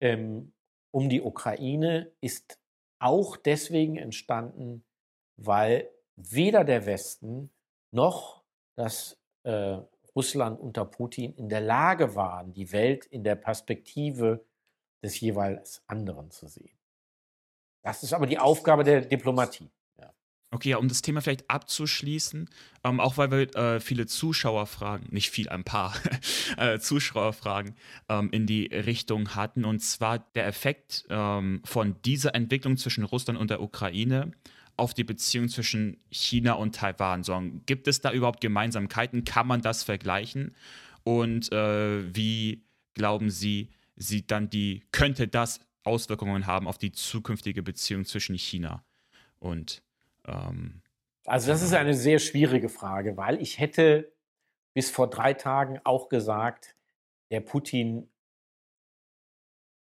[0.00, 0.52] ähm,
[0.92, 2.60] um die Ukraine ist
[3.00, 4.84] auch deswegen entstanden,
[5.36, 7.50] weil weder der Westen
[7.90, 8.38] noch
[8.78, 9.78] dass äh,
[10.14, 14.44] Russland unter Putin in der Lage waren, die Welt in der Perspektive
[15.02, 16.78] des jeweils anderen zu sehen.
[17.82, 19.68] Das ist aber die Aufgabe der Diplomatie.
[20.50, 22.48] Okay, ja, um das Thema vielleicht abzuschließen,
[22.82, 25.94] ähm, auch weil wir äh, viele Zuschauerfragen, nicht viel, ein paar
[26.56, 27.74] äh, Zuschauerfragen
[28.08, 33.38] ähm, in die Richtung hatten, und zwar der Effekt ähm, von dieser Entwicklung zwischen Russland
[33.38, 34.32] und der Ukraine
[34.78, 37.24] auf die Beziehung zwischen China und Taiwan?
[37.24, 39.24] So, gibt es da überhaupt Gemeinsamkeiten?
[39.24, 40.54] Kann man das vergleichen?
[41.04, 47.62] Und äh, wie glauben Sie, sieht dann die, könnte das Auswirkungen haben auf die zukünftige
[47.62, 48.84] Beziehung zwischen China
[49.38, 49.82] und
[50.28, 50.82] ähm,
[51.24, 54.12] also das ist eine sehr schwierige Frage, weil ich hätte
[54.74, 56.76] bis vor drei Tagen auch gesagt,
[57.30, 58.10] der Putin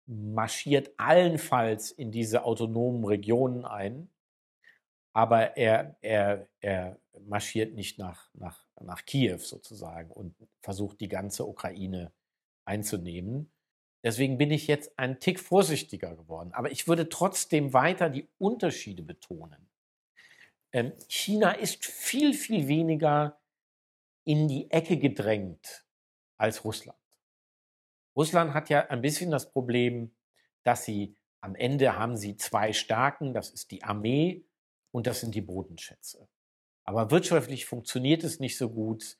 [0.07, 4.09] marschiert allenfalls in diese autonomen Regionen ein
[5.19, 6.97] aber er, er, er
[7.27, 12.13] marschiert nicht nach, nach, nach Kiew sozusagen und versucht die ganze Ukraine
[12.65, 13.51] einzunehmen.
[14.05, 16.53] Deswegen bin ich jetzt ein Tick vorsichtiger geworden.
[16.53, 19.69] Aber ich würde trotzdem weiter die Unterschiede betonen.
[20.73, 23.41] Ähm, China ist viel, viel weniger
[24.25, 25.87] in die Ecke gedrängt
[26.37, 26.99] als Russland.
[28.15, 30.15] Russland hat ja ein bisschen das Problem,
[30.65, 34.45] dass sie am Ende haben sie zwei Stärken, das ist die Armee
[34.91, 36.29] und das sind die Bodenschätze.
[36.85, 39.19] Aber wirtschaftlich funktioniert es nicht so gut.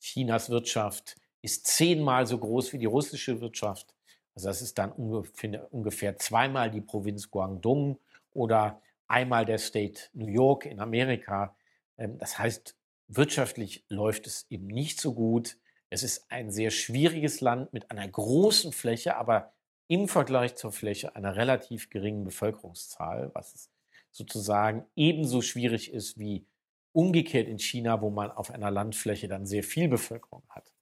[0.00, 3.94] Chinas Wirtschaft ist zehnmal so groß wie die russische Wirtschaft.
[4.34, 7.98] Also das ist dann ungefähr, ungefähr zweimal die Provinz Guangdong
[8.32, 11.56] oder einmal der State New York in Amerika.
[11.96, 12.76] Ähm, das heißt,
[13.08, 15.58] wirtschaftlich läuft es eben nicht so gut.
[15.90, 19.52] Es ist ein sehr schwieriges Land mit einer großen Fläche, aber
[19.88, 23.70] im Vergleich zur Fläche einer relativ geringen Bevölkerungszahl, was
[24.10, 26.46] sozusagen ebenso schwierig ist wie
[26.92, 30.72] umgekehrt in China, wo man auf einer Landfläche dann sehr viel Bevölkerung hat.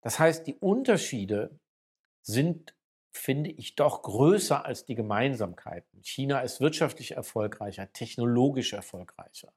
[0.00, 1.58] Das heißt, die Unterschiede
[2.22, 2.74] sind,
[3.16, 6.02] finde ich, doch größer als die Gemeinsamkeiten.
[6.02, 9.52] China ist wirtschaftlich erfolgreicher, technologisch erfolgreicher.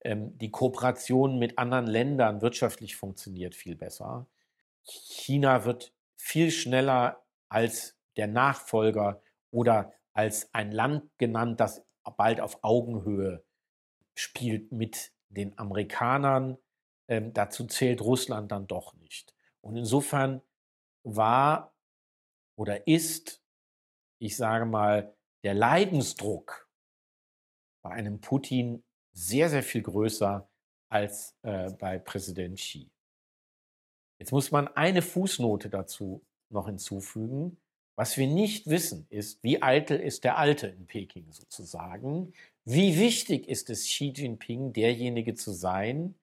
[0.00, 4.26] Ähm, die Kooperation mit anderen Ländern wirtschaftlich funktioniert viel besser.
[4.84, 9.20] China wird viel schneller als der Nachfolger
[9.50, 11.84] oder als ein Land genannt, das
[12.16, 13.42] bald auf Augenhöhe
[14.14, 16.56] spielt mit den Amerikanern,
[17.08, 19.34] ähm, dazu zählt Russland dann doch nicht.
[19.60, 20.40] Und insofern
[21.02, 21.75] war
[22.56, 23.42] oder ist,
[24.18, 25.14] ich sage mal,
[25.44, 26.68] der Leidensdruck
[27.82, 30.48] bei einem Putin sehr, sehr viel größer
[30.88, 32.90] als äh, bei Präsident Xi.
[34.18, 37.58] Jetzt muss man eine Fußnote dazu noch hinzufügen.
[37.96, 42.34] Was wir nicht wissen, ist, wie eitel ist der Alte in Peking sozusagen?
[42.64, 46.14] Wie wichtig ist es Xi Jinping, derjenige zu sein,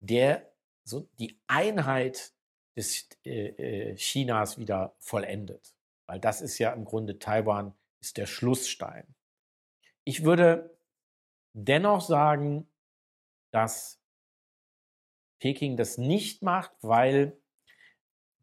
[0.00, 0.52] der
[0.84, 2.32] so die Einheit
[2.76, 3.48] des äh,
[3.90, 5.74] äh, Chinas wieder vollendet?
[6.06, 9.14] Weil das ist ja im Grunde Taiwan ist der Schlussstein.
[10.04, 10.76] Ich würde
[11.52, 12.66] dennoch sagen,
[13.50, 14.00] dass
[15.38, 17.36] Peking das nicht macht, weil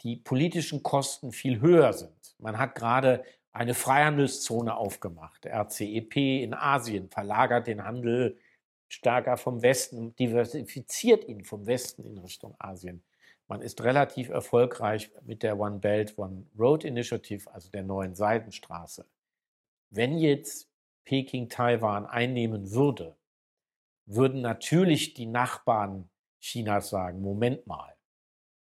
[0.02, 2.36] die politischen Kosten viel höher sind.
[2.40, 5.46] Man hat gerade eine Freihandelszone aufgemacht.
[5.46, 8.38] RCEP in Asien verlagert den Handel
[8.88, 13.04] stärker vom Westen, diversifiziert ihn vom Westen in Richtung Asien.
[13.48, 19.06] Man ist relativ erfolgreich mit der One Belt, One Road Initiative, also der neuen Seidenstraße.
[19.90, 20.70] Wenn jetzt
[21.06, 23.16] Peking Taiwan einnehmen würde,
[24.06, 26.10] würden natürlich die Nachbarn
[26.42, 27.96] Chinas sagen, Moment mal,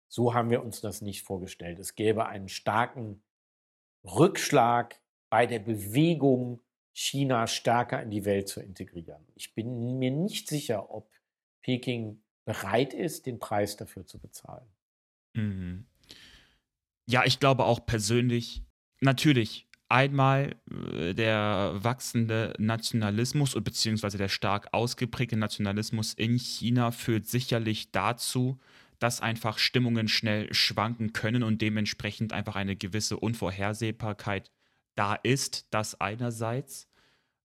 [0.07, 1.79] so haben wir uns das nicht vorgestellt.
[1.79, 3.23] Es gäbe einen starken
[4.03, 6.61] Rückschlag bei der Bewegung,
[6.93, 9.25] China stärker in die Welt zu integrieren.
[9.35, 11.09] Ich bin mir nicht sicher, ob
[11.61, 14.67] Peking bereit ist, den Preis dafür zu bezahlen.
[15.33, 15.85] Mhm.
[17.07, 18.63] Ja, ich glaube auch persönlich,
[19.01, 20.55] natürlich, einmal
[20.93, 28.59] äh, der wachsende Nationalismus beziehungsweise der stark ausgeprägte Nationalismus in China führt sicherlich dazu,
[28.99, 34.51] dass einfach Stimmungen schnell schwanken können und dementsprechend einfach eine gewisse Unvorhersehbarkeit
[34.95, 35.67] da ist.
[35.71, 36.87] Das einerseits.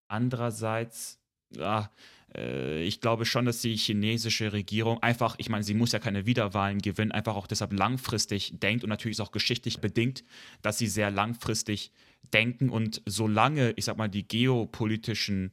[0.09, 1.19] Andererseits,
[1.51, 1.89] ja, äh,
[2.35, 6.81] ich glaube schon, dass die chinesische Regierung einfach, ich meine, sie muss ja keine Wiederwahlen
[6.81, 10.25] gewinnen, einfach auch deshalb langfristig denkt und natürlich ist auch geschichtlich bedingt,
[10.61, 11.93] dass sie sehr langfristig
[12.35, 15.53] denken und solange, ich sag mal, die geopolitischen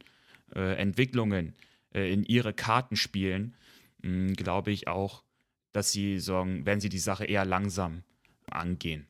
[0.56, 1.56] äh, Entwicklungen
[1.94, 3.56] äh, in ihre Karten spielen,
[4.02, 5.24] mh, glaube ich auch,
[5.72, 8.04] dass sie sagen, werden sie die Sache eher langsam
[8.50, 9.08] angehen.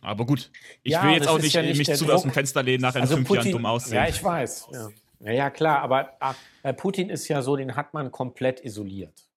[0.00, 0.50] Aber gut,
[0.82, 2.94] ich ja, will jetzt auch nicht, ja nicht mich zu aus dem Fenster lehnen, nach
[2.94, 3.94] also fünf Putin, Jahren dumm aussehen.
[3.94, 4.68] Ja, ich weiß.
[4.72, 4.88] Ja,
[5.22, 6.36] ja, ja klar, aber ach,
[6.76, 9.28] Putin ist ja so, den hat man komplett isoliert.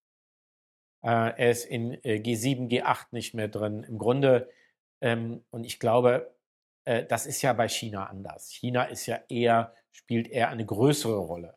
[1.05, 3.83] Äh, er ist in äh, G7, G8 nicht mehr drin.
[3.83, 4.49] Im Grunde,
[5.01, 6.35] ähm, und ich glaube,
[6.85, 8.49] äh, das ist ja bei China anders.
[8.49, 11.55] China ist ja eher, spielt eher eine größere Rolle.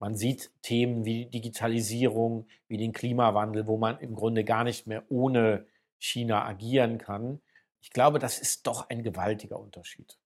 [0.00, 5.04] Man sieht Themen wie Digitalisierung, wie den Klimawandel, wo man im Grunde gar nicht mehr
[5.08, 5.66] ohne
[5.98, 7.40] China agieren kann.
[7.80, 10.18] Ich glaube, das ist doch ein gewaltiger Unterschied.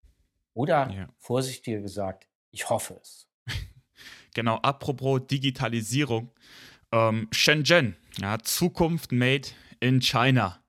[0.55, 1.09] Oder ja.
[1.19, 3.29] vorsichtiger gesagt, ich hoffe es.
[4.35, 6.31] Genau, apropos Digitalisierung.
[6.93, 9.49] Ähm, Shenzhen, ja, Zukunft made
[9.81, 10.61] in China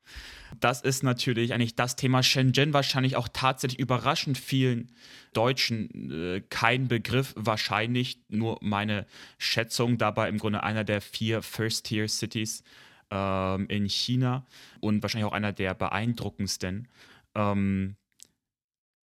[0.59, 4.91] das ist natürlich eigentlich das Thema Shenzhen wahrscheinlich auch tatsächlich überraschend vielen
[5.33, 9.05] Deutschen äh, kein Begriff, wahrscheinlich nur meine
[9.37, 12.63] Schätzung, dabei im Grunde einer der vier First-Tier-Cities
[13.11, 14.45] ähm, in China
[14.79, 16.87] und wahrscheinlich auch einer der beeindruckendsten.
[17.35, 17.95] Ähm,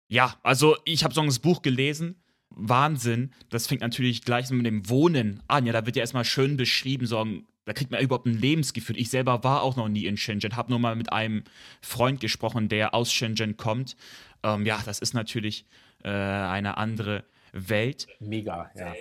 [0.08, 2.22] ja, also ich habe so ein Buch gelesen.
[2.50, 3.32] Wahnsinn.
[3.48, 5.66] Das fängt natürlich gleich mit dem Wohnen an.
[5.66, 7.24] Ja, da wird ja erstmal schön beschrieben, so
[7.64, 8.98] da kriegt man überhaupt ein Lebensgefühl.
[8.98, 11.44] Ich selber war auch noch nie in Shenzhen, habe nur mal mit einem
[11.80, 13.96] Freund gesprochen, der aus Shenzhen kommt.
[14.42, 15.66] Ähm, ja, das ist natürlich
[16.02, 18.08] äh, eine andere Welt.
[18.18, 18.94] Mega, ja.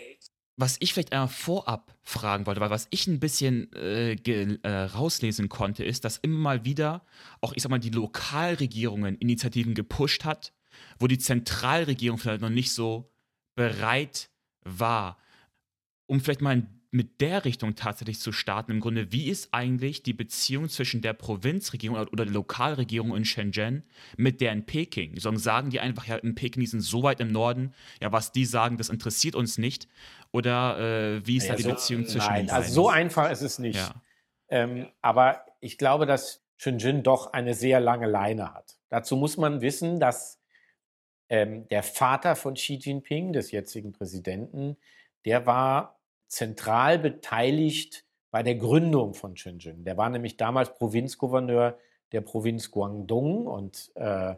[0.58, 5.48] Was ich vielleicht einmal vorab fragen wollte, weil was ich ein bisschen äh, äh, rauslesen
[5.48, 7.06] konnte, ist, dass immer mal wieder
[7.40, 10.54] auch, ich sag mal, die Lokalregierungen Initiativen gepusht hat,
[11.00, 13.10] wo die Zentralregierung vielleicht noch nicht so
[13.60, 14.30] bereit
[14.64, 15.18] war,
[16.06, 18.72] um vielleicht mal mit der Richtung tatsächlich zu starten.
[18.72, 23.84] Im Grunde, wie ist eigentlich die Beziehung zwischen der Provinzregierung oder der Lokalregierung in Shenzhen
[24.16, 25.20] mit der in Peking?
[25.20, 28.46] Sagen die einfach, ja, in Peking, die sind so weit im Norden, ja, was die
[28.46, 29.90] sagen, das interessiert uns nicht?
[30.32, 30.80] Oder
[31.18, 32.64] äh, wie ist ja, da die so, Beziehung zwischen nein, den beiden?
[32.64, 33.76] Also so einfach ist es nicht.
[33.76, 33.94] Ja.
[34.48, 38.80] Ähm, aber ich glaube, dass Shenzhen doch eine sehr lange Leine hat.
[38.88, 40.39] Dazu muss man wissen, dass
[41.30, 44.78] ähm, der Vater von Xi Jinping, des jetzigen Präsidenten,
[45.26, 49.84] der war zentral beteiligt bei der Gründung von Shenzhen.
[49.84, 51.78] Der war nämlich damals Provinzgouverneur
[52.12, 54.36] der Provinz Guangdong und äh,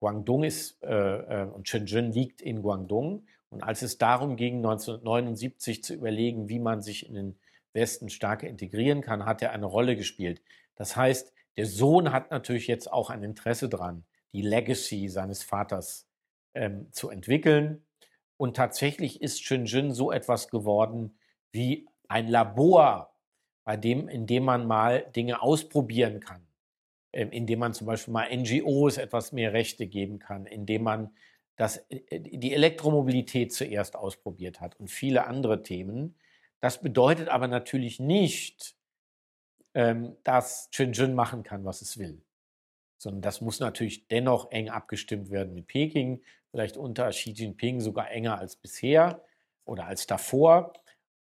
[0.00, 3.26] Guangdong ist äh, äh und Shenzhen liegt in Guangdong.
[3.50, 7.38] Und als es darum ging, 1979 zu überlegen, wie man sich in den
[7.72, 10.42] Westen stärker integrieren kann, hat er eine Rolle gespielt.
[10.76, 16.08] Das heißt, der Sohn hat natürlich jetzt auch ein Interesse daran, die Legacy seines Vaters
[16.54, 17.84] ähm, zu entwickeln.
[18.36, 21.18] Und tatsächlich ist Shenzhen so etwas geworden
[21.52, 23.14] wie ein Labor
[23.64, 26.46] bei dem, in dem man mal Dinge ausprobieren kann,
[27.12, 31.14] ähm, indem man zum Beispiel mal NGOs etwas mehr Rechte geben kann, indem man
[31.56, 36.16] das, äh, die Elektromobilität zuerst ausprobiert hat und viele andere Themen.
[36.60, 38.76] Das bedeutet aber natürlich nicht,
[39.74, 42.22] ähm, dass Shenzhen machen kann, was es will.
[42.98, 46.22] Sondern das muss natürlich dennoch eng abgestimmt werden mit Peking,
[46.54, 49.24] vielleicht unter Xi Jinping sogar enger als bisher
[49.64, 50.72] oder als davor.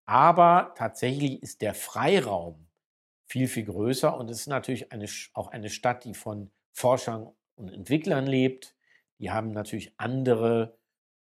[0.06, 2.68] Aber tatsächlich ist der Freiraum
[3.28, 7.70] viel, viel größer und es ist natürlich eine, auch eine Stadt, die von Forschern und
[7.70, 8.76] Entwicklern lebt.
[9.20, 10.78] Die haben natürlich andere,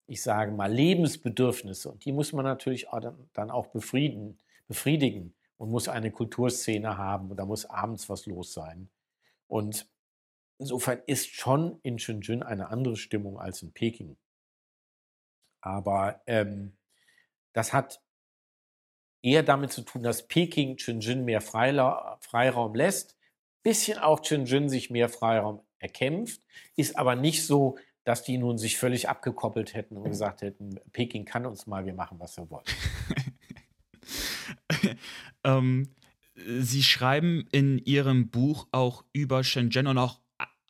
[0.05, 2.99] ich sage mal, Lebensbedürfnisse und die muss man natürlich auch
[3.31, 4.37] dann auch befrieden,
[4.67, 8.89] befriedigen und muss eine Kulturszene haben und da muss abends was los sein.
[9.47, 9.87] Und
[10.57, 14.17] insofern ist schon in Shenzhen eine andere Stimmung als in Peking.
[15.61, 16.73] Aber ähm,
[17.53, 18.01] das hat
[19.21, 23.17] eher damit zu tun, dass Peking Shenzhen mehr Freiraum lässt,
[23.63, 26.41] bisschen auch Shenzhen sich mehr Freiraum erkämpft,
[26.75, 31.23] ist aber nicht so, dass die nun sich völlig abgekoppelt hätten und gesagt hätten, Peking
[31.25, 32.65] kann uns mal, wir machen, was wir wollen.
[35.43, 35.89] ähm,
[36.35, 40.19] Sie schreiben in Ihrem Buch auch über Shenzhen und auch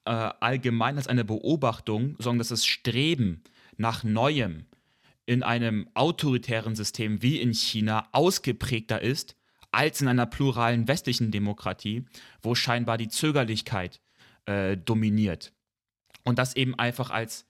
[0.05, 3.43] äh, allgemein als eine Beobachtung, sagen, dass das Streben
[3.77, 4.65] nach Neuem
[5.25, 9.35] in einem autoritären System wie in China ausgeprägter ist
[9.71, 12.05] als in einer pluralen westlichen Demokratie,
[12.41, 14.01] wo scheinbar die Zögerlichkeit
[14.45, 15.53] äh, dominiert.
[16.23, 17.47] Und das eben einfach als...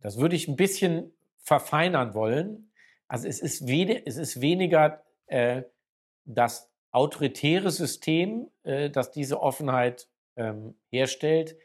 [0.00, 2.72] Das würde ich ein bisschen verfeinern wollen.
[3.06, 5.62] Also es ist, es ist weniger äh,
[6.24, 11.56] das autoritäre System, äh, das diese Offenheit ähm, herstellt,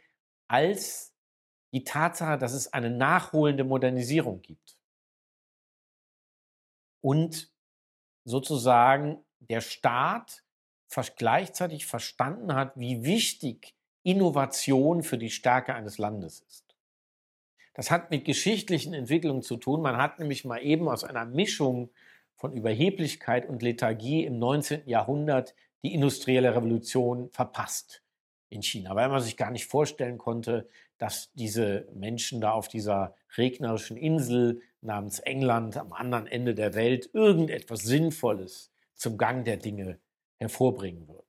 [0.47, 1.13] als
[1.73, 4.77] die Tatsache, dass es eine nachholende Modernisierung gibt.
[7.01, 7.51] Und
[8.23, 10.43] sozusagen der Staat
[11.17, 16.75] gleichzeitig verstanden hat, wie wichtig Innovation für die Stärke eines Landes ist.
[17.73, 19.81] Das hat mit geschichtlichen Entwicklungen zu tun.
[19.81, 21.91] Man hat nämlich mal eben aus einer Mischung
[22.37, 24.83] von Überheblichkeit und Lethargie im 19.
[24.85, 28.03] Jahrhundert die industrielle Revolution verpasst
[28.49, 33.15] in China, weil man sich gar nicht vorstellen konnte, dass diese Menschen da auf dieser
[33.37, 39.99] regnerischen Insel namens England am anderen Ende der Welt irgendetwas Sinnvolles zum Gang der Dinge
[40.37, 41.27] hervorbringen würden.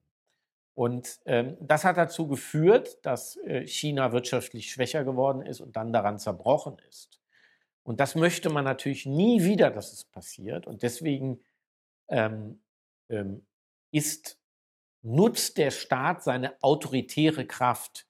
[0.74, 5.92] Und ähm, das hat dazu geführt, dass äh, China wirtschaftlich schwächer geworden ist und dann
[5.92, 7.17] daran zerbrochen ist.
[7.88, 10.66] Und das möchte man natürlich nie wieder, dass es passiert.
[10.66, 11.40] Und deswegen
[12.08, 12.60] ähm,
[13.08, 13.46] ähm,
[13.92, 14.38] ist,
[15.00, 18.06] nutzt der Staat seine autoritäre Kraft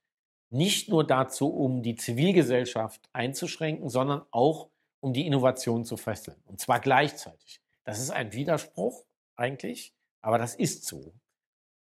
[0.50, 4.68] nicht nur dazu, um die Zivilgesellschaft einzuschränken, sondern auch
[4.98, 6.42] um die Innovation zu fesseln.
[6.46, 7.60] Und zwar gleichzeitig.
[7.84, 9.04] Das ist ein Widerspruch
[9.36, 11.14] eigentlich, aber das ist so.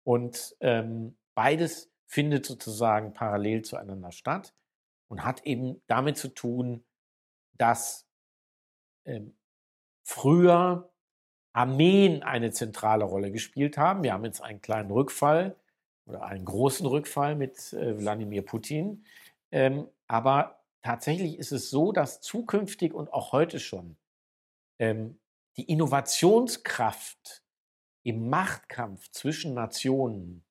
[0.03, 4.55] Und ähm, beides findet sozusagen parallel zueinander statt
[5.07, 6.83] und hat eben damit zu tun,
[7.59, 8.07] dass
[9.05, 9.37] ähm,
[10.05, 10.91] früher
[11.53, 14.03] Armeen eine zentrale Rolle gespielt haben.
[14.03, 15.57] Wir haben jetzt einen kleinen Rückfall
[16.07, 19.05] oder einen großen Rückfall mit äh, Wladimir Putin.
[19.51, 23.97] Ähm, aber tatsächlich ist es so, dass zukünftig und auch heute schon
[24.79, 25.19] ähm,
[25.57, 27.43] die Innovationskraft
[28.03, 30.45] im Machtkampf zwischen Nationen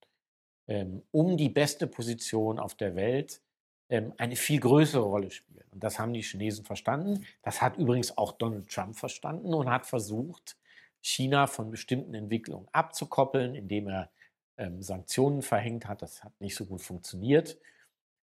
[0.68, 3.42] ähm, um die beste Position auf der Welt
[3.90, 5.72] eine viel größere Rolle spielt.
[5.72, 7.26] Und das haben die Chinesen verstanden.
[7.44, 10.58] Das hat übrigens auch Donald Trump verstanden und hat versucht,
[11.02, 14.10] China von bestimmten Entwicklungen abzukoppeln, indem er
[14.58, 16.02] ähm, Sanktionen verhängt hat.
[16.02, 17.60] Das hat nicht so gut funktioniert.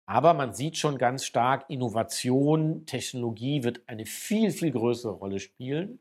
[0.07, 6.01] Aber man sieht schon ganz stark, Innovation, Technologie wird eine viel, viel größere Rolle spielen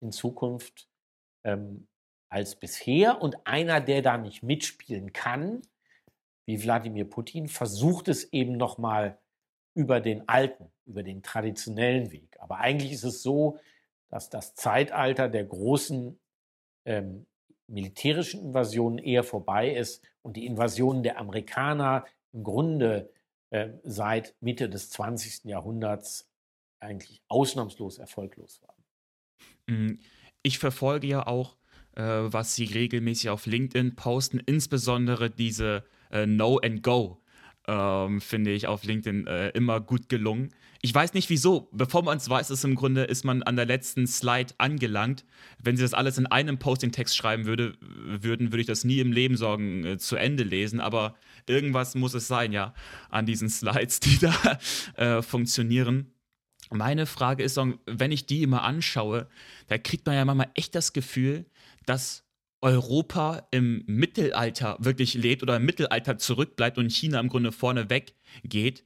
[0.00, 0.88] in Zukunft
[1.44, 1.88] ähm,
[2.28, 3.20] als bisher.
[3.22, 5.62] Und einer, der da nicht mitspielen kann,
[6.44, 9.18] wie Wladimir Putin, versucht es eben nochmal
[9.74, 12.36] über den alten, über den traditionellen Weg.
[12.40, 13.58] Aber eigentlich ist es so,
[14.08, 16.18] dass das Zeitalter der großen
[16.84, 17.26] ähm,
[17.66, 23.10] militärischen Invasionen eher vorbei ist und die Invasionen der Amerikaner im Grunde
[23.50, 25.44] äh, seit Mitte des 20.
[25.44, 26.28] Jahrhunderts
[26.80, 28.84] eigentlich ausnahmslos erfolglos waren.
[29.66, 30.00] Mm,
[30.42, 31.56] ich verfolge ja auch,
[31.94, 37.22] äh, was Sie regelmäßig auf LinkedIn posten, insbesondere diese äh, No and Go
[37.68, 40.52] ähm, finde ich auf LinkedIn äh, immer gut gelungen.
[40.80, 41.68] Ich weiß nicht wieso.
[41.72, 45.24] Bevor man es weiß, ist im Grunde ist man an der letzten Slide angelangt.
[45.58, 49.12] Wenn sie das alles in einem Posting-Text schreiben würde, würden, würde ich das nie im
[49.12, 50.80] Leben sorgen äh, zu Ende lesen.
[50.80, 51.14] Aber
[51.48, 52.74] irgendwas muss es sein, ja,
[53.10, 54.58] an diesen Slides, die da
[54.96, 56.12] äh, funktionieren.
[56.70, 59.28] meine Frage ist, wenn ich die immer anschaue,
[59.68, 61.46] da kriegt man ja manchmal echt das Gefühl,
[61.86, 62.21] dass
[62.62, 68.14] Europa im Mittelalter wirklich lebt oder im Mittelalter zurückbleibt und China im Grunde vorne weg
[68.44, 68.84] geht.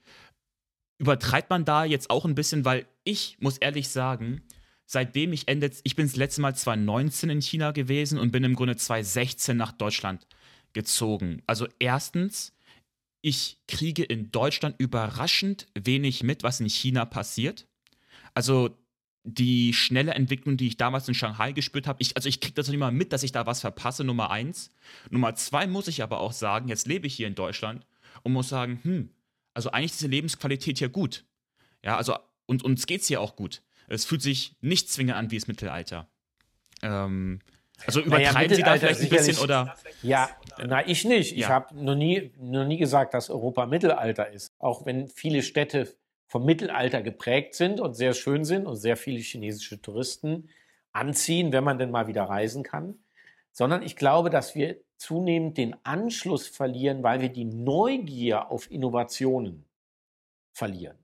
[0.98, 4.42] Übertreibt man da jetzt auch ein bisschen, weil ich muss ehrlich sagen,
[4.86, 8.54] seitdem ich Ende, ich bin das letzte Mal 2019 in China gewesen und bin im
[8.54, 10.26] Grunde 2016 nach Deutschland
[10.72, 11.42] gezogen.
[11.46, 12.54] Also erstens,
[13.20, 17.66] ich kriege in Deutschland überraschend wenig mit, was in China passiert.
[18.32, 18.78] Also
[19.26, 22.68] die schnelle Entwicklung, die ich damals in Shanghai gespürt habe, ich, also ich kriege das
[22.68, 24.70] nicht mal mit, dass ich da was verpasse, Nummer eins.
[25.10, 27.84] Nummer zwei muss ich aber auch sagen, jetzt lebe ich hier in Deutschland
[28.22, 29.10] und muss sagen, hm,
[29.52, 31.24] also eigentlich ist diese Lebensqualität hier gut.
[31.82, 32.16] Ja, also
[32.46, 33.62] und uns geht es hier auch gut.
[33.88, 36.08] Es fühlt sich nicht zwingend an wie das Mittelalter.
[36.82, 37.40] Ähm,
[37.84, 39.76] also übertreiben naja, Sie da vielleicht ein bisschen oder?
[40.02, 40.30] Ja,
[40.64, 41.32] na ich nicht.
[41.32, 41.38] Ja.
[41.38, 44.48] Ich habe noch nie, noch nie gesagt, dass Europa Mittelalter ist.
[44.58, 45.94] Auch wenn viele Städte
[46.26, 50.48] vom Mittelalter geprägt sind und sehr schön sind und sehr viele chinesische Touristen
[50.92, 52.98] anziehen, wenn man denn mal wieder reisen kann,
[53.52, 59.64] sondern ich glaube, dass wir zunehmend den Anschluss verlieren, weil wir die Neugier auf Innovationen
[60.52, 60.98] verlieren.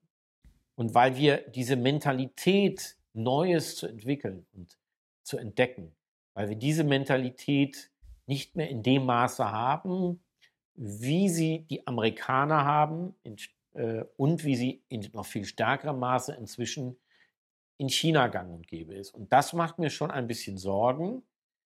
[0.75, 4.79] Und weil wir diese Mentalität, Neues zu entwickeln und
[5.23, 5.95] zu entdecken,
[6.35, 7.91] weil wir diese Mentalität
[8.27, 10.23] nicht mehr in dem Maße haben,
[10.75, 13.37] wie sie die Amerikaner haben in
[13.75, 16.99] äh, und wie sie in noch viel stärkerem Maße inzwischen
[17.79, 19.13] in China gang und gäbe ist.
[19.13, 21.23] Und das macht mir schon ein bisschen Sorgen.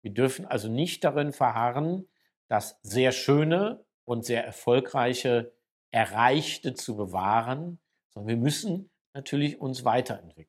[0.03, 2.09] Wir dürfen also nicht darin verharren,
[2.49, 5.53] das sehr schöne und sehr erfolgreiche
[5.91, 7.79] Erreichte zu bewahren,
[8.11, 10.49] sondern wir müssen natürlich uns weiterentwickeln.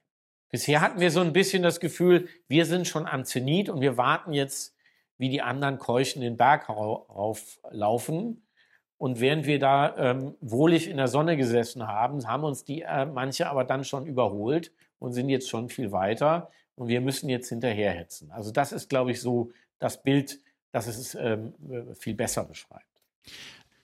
[0.50, 3.98] Bisher hatten wir so ein bisschen das Gefühl, wir sind schon am Zenit und wir
[3.98, 4.76] warten jetzt,
[5.18, 8.48] wie die anderen keuchen den Berg rauflaufen.
[9.00, 13.06] Und während wir da ähm, wohlig in der Sonne gesessen haben, haben uns die äh,
[13.06, 16.52] manche aber dann schon überholt und sind jetzt schon viel weiter.
[16.76, 18.30] Und wir müssen jetzt hinterherhetzen.
[18.30, 20.42] Also das ist, glaube ich, so das Bild,
[20.74, 23.02] das es ähm, äh, viel besser beschreibt.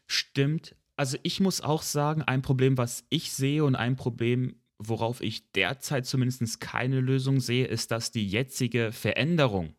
[0.05, 0.75] Stimmt.
[0.97, 5.49] Also ich muss auch sagen, ein Problem, was ich sehe und ein Problem, worauf ich
[5.53, 9.75] derzeit zumindest keine Lösung sehe, ist, dass die jetzige Veränderung,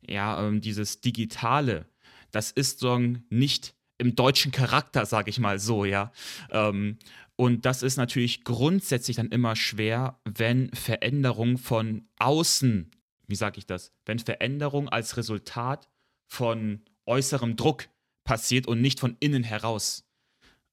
[0.00, 1.84] ja, ähm, dieses Digitale,
[2.30, 6.12] das ist so nicht im deutschen Charakter, sage ich mal so, ja.
[6.50, 6.98] Ähm,
[7.36, 12.90] und das ist natürlich grundsätzlich dann immer schwer, wenn Veränderung von außen,
[13.26, 15.88] wie sage ich das, wenn Veränderung als Resultat
[16.26, 17.88] von äußerem Druck
[18.24, 20.04] passiert und nicht von innen heraus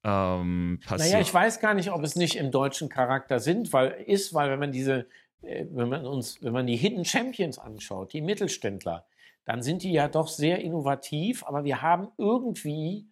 [0.04, 1.12] ähm, passiert.
[1.12, 4.50] Naja, ich weiß gar nicht, ob es nicht im deutschen Charakter sind, weil ist, weil
[4.50, 5.06] wenn man diese,
[5.42, 9.06] äh, wenn man uns, wenn man die Hidden Champions anschaut, die Mittelständler,
[9.44, 13.06] dann sind die ja doch sehr innovativ, aber wir haben irgendwie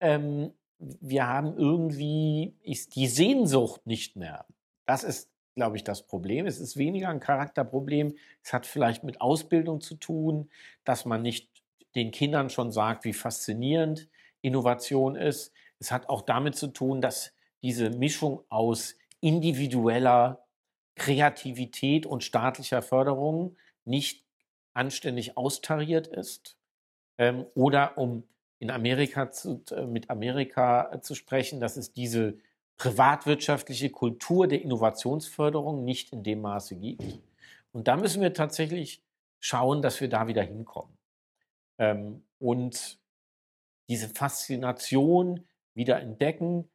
[0.00, 4.46] ähm, wir haben irgendwie ist die Sehnsucht nicht mehr.
[4.86, 6.46] Das ist, glaube ich, das Problem.
[6.46, 8.14] Es ist weniger ein Charakterproblem.
[8.42, 10.50] Es hat vielleicht mit Ausbildung zu tun,
[10.84, 11.50] dass man nicht
[11.94, 14.08] den Kindern schon sagt, wie faszinierend
[14.40, 15.52] Innovation ist.
[15.80, 17.32] Es hat auch damit zu tun, dass
[17.62, 20.44] diese Mischung aus individueller
[20.94, 24.24] Kreativität und staatlicher Förderung nicht
[24.74, 26.56] anständig austariert ist.
[27.18, 28.24] Ähm, oder um
[28.58, 32.38] in Amerika zu, äh, mit Amerika äh, zu sprechen, dass es diese
[32.76, 37.02] privatwirtschaftliche Kultur der Innovationsförderung nicht in dem Maße gibt.
[37.72, 39.02] Und da müssen wir tatsächlich
[39.40, 40.96] schauen, dass wir da wieder hinkommen.
[41.78, 42.98] Ähm, und
[43.88, 46.68] diese Faszination wieder entdecken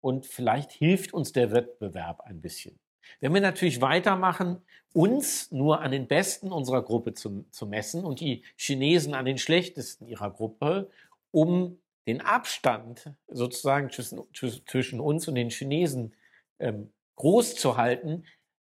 [0.00, 2.78] und vielleicht hilft uns der Wettbewerb ein bisschen.
[3.20, 4.62] Wenn wir natürlich weitermachen,
[4.92, 9.38] uns nur an den Besten unserer Gruppe zu, zu messen und die Chinesen an den
[9.38, 10.90] schlechtesten ihrer Gruppe
[11.30, 16.14] um den Abstand sozusagen zwischen, uns und den Chinesen
[16.58, 18.24] ähm, groß zu halten,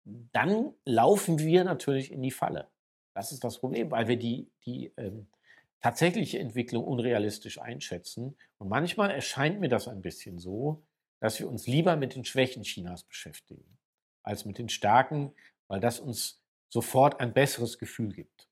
[0.06, 2.70] dann laufen wir natürlich in die Falle.
[3.14, 5.28] Das ist das Problem, weil wir die, die ähm,
[5.82, 8.36] tatsächliche Entwicklung unrealistisch einschätzen.
[8.58, 10.84] Und manchmal erscheint mir das ein bisschen so,
[11.20, 13.78] dass wir uns lieber mit den Schwächen Chinas beschäftigen,
[14.24, 15.34] als mit den Stärken,
[15.68, 18.48] weil das uns sofort ein besseres Gefühl gibt.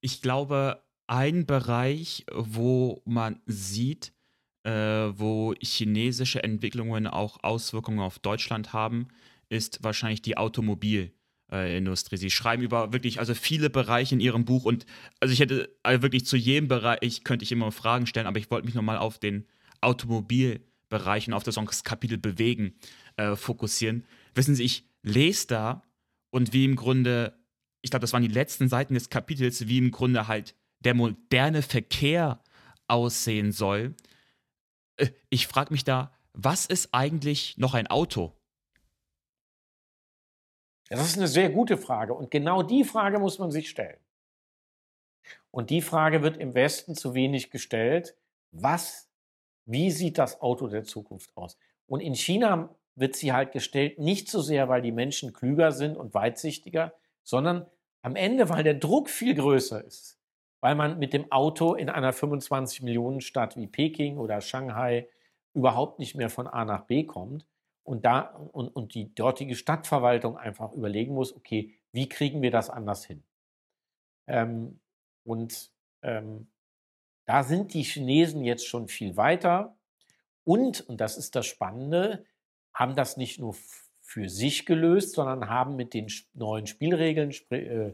[0.00, 4.12] Ich glaube, ein Bereich, wo man sieht,
[4.64, 9.08] äh, wo chinesische Entwicklungen auch Auswirkungen auf Deutschland haben,
[9.48, 12.18] ist wahrscheinlich die Automobilindustrie.
[12.18, 14.84] Sie schreiben über wirklich also viele Bereiche in ihrem Buch und
[15.20, 18.50] also ich hätte also wirklich zu jedem Bereich könnte ich immer Fragen stellen, aber ich
[18.50, 19.46] wollte mich nochmal auf den
[19.80, 22.74] Automobilbereich und auf das Kapitel Bewegen
[23.16, 24.04] äh, fokussieren.
[24.34, 25.82] Wissen Sie, ich lese da
[26.30, 27.38] und wie im Grunde,
[27.80, 31.62] ich glaube, das waren die letzten Seiten des Kapitels, wie im Grunde halt der moderne
[31.62, 32.42] Verkehr
[32.86, 33.94] aussehen soll.
[34.96, 38.32] Äh, ich frage mich da, was ist eigentlich noch ein Auto?
[40.88, 43.98] Das ist eine sehr gute Frage und genau die Frage muss man sich stellen.
[45.50, 48.16] Und die Frage wird im Westen zu wenig gestellt.
[48.52, 49.10] Was,
[49.66, 51.58] wie sieht das Auto der Zukunft aus?
[51.86, 55.96] Und in China wird sie halt gestellt, nicht so sehr, weil die Menschen klüger sind
[55.96, 57.66] und weitsichtiger, sondern
[58.02, 60.17] am Ende, weil der Druck viel größer ist.
[60.60, 65.08] Weil man mit dem Auto in einer 25 Millionen Stadt wie Peking oder Shanghai
[65.54, 67.46] überhaupt nicht mehr von A nach B kommt
[67.84, 68.20] und, da,
[68.52, 73.22] und, und die dortige Stadtverwaltung einfach überlegen muss, okay, wie kriegen wir das anders hin?
[74.26, 74.80] Ähm,
[75.24, 75.70] und
[76.02, 76.48] ähm,
[77.24, 79.76] da sind die Chinesen jetzt schon viel weiter.
[80.44, 82.24] Und, und das ist das Spannende,
[82.72, 83.54] haben das nicht nur
[84.00, 87.92] für sich gelöst, sondern haben mit den neuen Spielregeln, äh,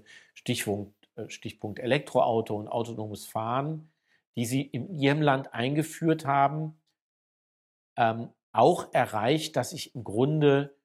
[1.15, 3.93] Stichpunkt, äh, Stichpunkt Elektroauto und autonomes Fahren,
[4.37, 6.81] die sie in ihrem Land eingeführt haben,
[7.97, 10.77] ähm, auch erreicht, dass sich im Grunde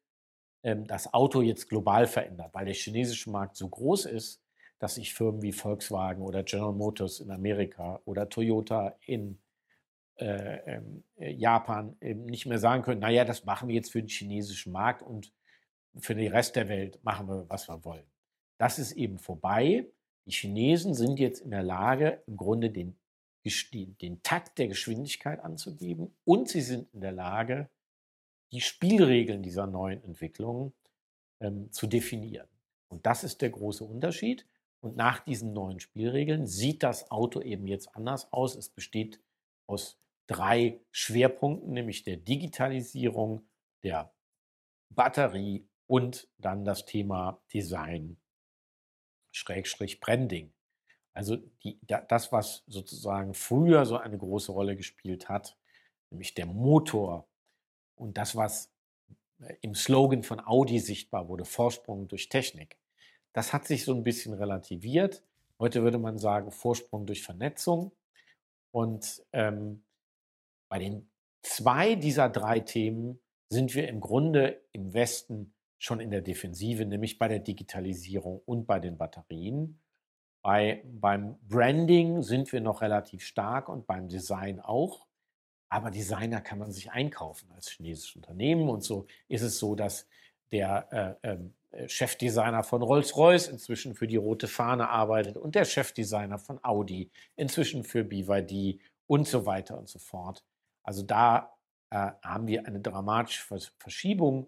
[0.64, 4.42] ähm, das Auto jetzt global verändert, weil der chinesische Markt so groß ist,
[4.80, 9.40] dass sich Firmen wie Volkswagen oder General Motors in Amerika oder Toyota in
[10.16, 14.02] äh, ähm, äh, Japan eben nicht mehr sagen können, naja, das machen wir jetzt für
[14.02, 15.34] den chinesischen Markt und
[15.98, 18.06] für den Rest der Welt machen wir, was wir wollen.
[18.58, 19.88] Das ist eben vorbei.
[20.30, 22.96] Die Chinesen sind jetzt in der Lage, im Grunde den,
[23.44, 27.68] den Takt der Geschwindigkeit anzugeben und sie sind in der Lage,
[28.52, 30.72] die Spielregeln dieser neuen Entwicklungen
[31.40, 32.48] ähm, zu definieren.
[32.90, 34.46] Und das ist der große Unterschied.
[34.82, 38.56] Und nach diesen neuen Spielregeln sieht das Auto eben jetzt anders aus.
[38.56, 39.20] Es besteht
[39.66, 43.48] aus drei Schwerpunkten, nämlich der Digitalisierung,
[43.82, 44.14] der
[44.90, 48.18] Batterie und dann das Thema Design,
[49.40, 50.52] Schrägstrich Branding.
[51.14, 55.58] Also die, das, was sozusagen früher so eine große Rolle gespielt hat,
[56.12, 57.28] nämlich der Motor
[57.96, 58.72] und das, was
[59.40, 62.78] äh, im Slogan von Audi sichtbar wurde, Vorsprung durch Technik,
[63.34, 65.24] das hat sich so ein bisschen relativiert.
[65.60, 67.92] Heute würde man sagen, Vorsprung durch Vernetzung.
[68.72, 69.84] Und ähm,
[70.68, 71.10] bei den
[71.42, 73.20] zwei dieser drei Themen
[73.50, 78.68] sind wir im Grunde im Westen schon in der Defensive, nämlich bei der Digitalisierung und
[78.68, 79.80] bei den Batterien.
[80.42, 85.08] Bei, beim Branding sind wir noch relativ stark und beim Design auch.
[85.70, 88.70] Aber Designer kann man sich einkaufen als chinesisches Unternehmen.
[88.70, 90.08] Und so ist es so, dass
[90.52, 95.66] der äh, ähm, äh, Chefdesigner von Rolls-Royce inzwischen für die rote Fahne arbeitet und der
[95.66, 100.44] Chefdesigner von Audi inzwischen für BYD und so weiter und so fort.
[100.84, 101.56] Also da
[101.92, 104.48] äh, haben wir eine dramatische Verschiebung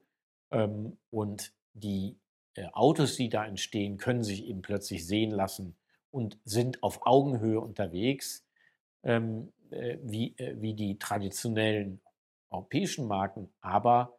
[0.51, 2.17] ähm, und die
[2.55, 5.75] äh, Autos, die da entstehen, können sich eben plötzlich sehen lassen
[6.11, 8.45] und sind auf Augenhöhe unterwegs,
[9.03, 12.01] ähm, äh, wie, äh, wie die traditionellen
[12.49, 14.17] europäischen Marken, aber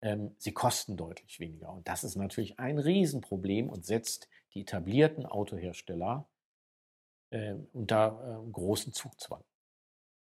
[0.00, 1.72] ähm, sie kosten deutlich weniger.
[1.72, 6.28] Und das ist natürlich ein Riesenproblem und setzt die etablierten Autohersteller
[7.30, 9.44] äh, unter äh, großen Zugzwang.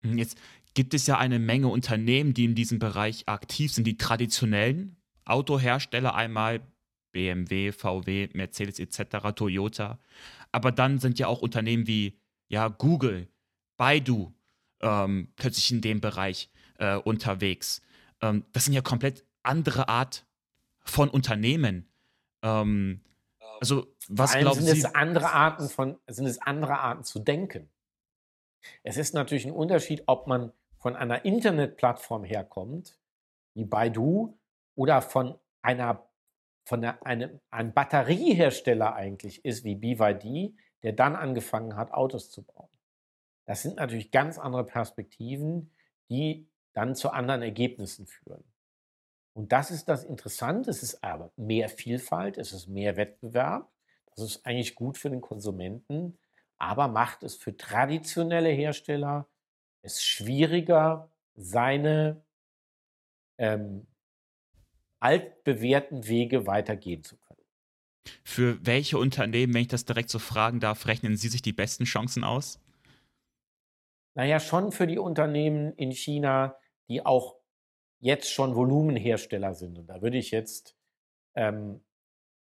[0.02, 0.38] Hm, jetzt
[0.74, 4.99] gibt es ja eine Menge Unternehmen, die in diesem Bereich aktiv sind, die traditionellen
[5.30, 6.62] Autohersteller einmal
[7.12, 10.00] BMW, VW, Mercedes etc., Toyota.
[10.52, 13.28] Aber dann sind ja auch Unternehmen wie ja, Google,
[13.78, 14.34] Baidu
[14.82, 17.82] ähm, plötzlich in dem Bereich äh, unterwegs.
[18.22, 20.26] Ähm, das sind ja komplett andere Art
[20.84, 21.88] von Unternehmen.
[22.42, 23.02] Ähm,
[23.60, 24.80] also was glauben sind Sie?
[24.80, 27.70] Es andere Arten von, sind es andere Arten zu denken.
[28.84, 32.98] Es ist natürlich ein Unterschied, ob man von einer Internetplattform herkommt,
[33.54, 34.39] wie Baidu,
[34.80, 36.10] oder von einer
[36.66, 42.44] von einer, einem, einem Batteriehersteller eigentlich ist, wie BYD, der dann angefangen hat, Autos zu
[42.44, 42.70] bauen.
[43.46, 45.74] Das sind natürlich ganz andere Perspektiven,
[46.10, 48.44] die dann zu anderen Ergebnissen führen.
[49.34, 50.70] Und das ist das Interessante.
[50.70, 53.70] Es ist aber mehr Vielfalt, es ist mehr Wettbewerb.
[54.12, 56.20] Das ist eigentlich gut für den Konsumenten,
[56.58, 59.28] aber macht es für traditionelle Hersteller
[59.82, 62.24] es schwieriger, seine
[63.38, 63.88] ähm,
[65.00, 67.40] altbewährten Wege weitergehen zu können.
[68.24, 71.86] Für welche Unternehmen, wenn ich das direkt so fragen darf, rechnen Sie sich die besten
[71.86, 72.60] Chancen aus?
[74.16, 76.56] Naja, schon für die Unternehmen in China,
[76.90, 77.38] die auch
[78.00, 79.78] jetzt schon Volumenhersteller sind.
[79.78, 80.76] Und da würde ich jetzt
[81.36, 81.82] ähm,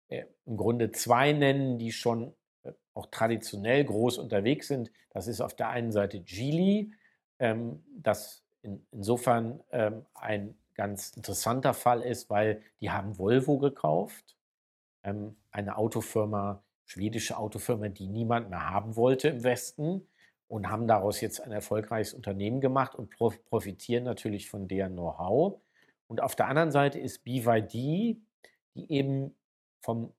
[0.09, 4.91] äh, im Grunde zwei nennen, die schon äh, auch traditionell groß unterwegs sind.
[5.11, 6.93] Das ist auf der einen Seite Geely,
[7.39, 14.37] ähm, das in, insofern ähm, ein ganz interessanter Fall ist, weil die haben Volvo gekauft,
[15.03, 20.07] ähm, eine Autofirma, schwedische Autofirma, die niemand mehr haben wollte im Westen
[20.49, 23.11] und haben daraus jetzt ein erfolgreiches Unternehmen gemacht und
[23.49, 25.61] profitieren natürlich von deren Know-how.
[26.07, 29.35] Und auf der anderen Seite ist BYD, die eben
[29.81, 30.13] vom,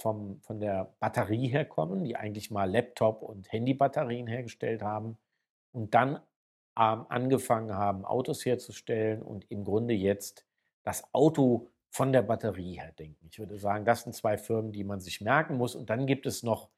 [0.00, 5.18] vom, von der Batterie herkommen, die eigentlich mal Laptop- und Handybatterien hergestellt haben
[5.72, 6.20] und dann
[6.78, 10.46] angefangen haben, Autos herzustellen und im Grunde jetzt
[10.84, 13.26] das Auto von der Batterie her denken.
[13.30, 15.74] Ich würde sagen, das sind zwei Firmen, die man sich merken muss.
[15.74, 16.68] Und dann gibt es noch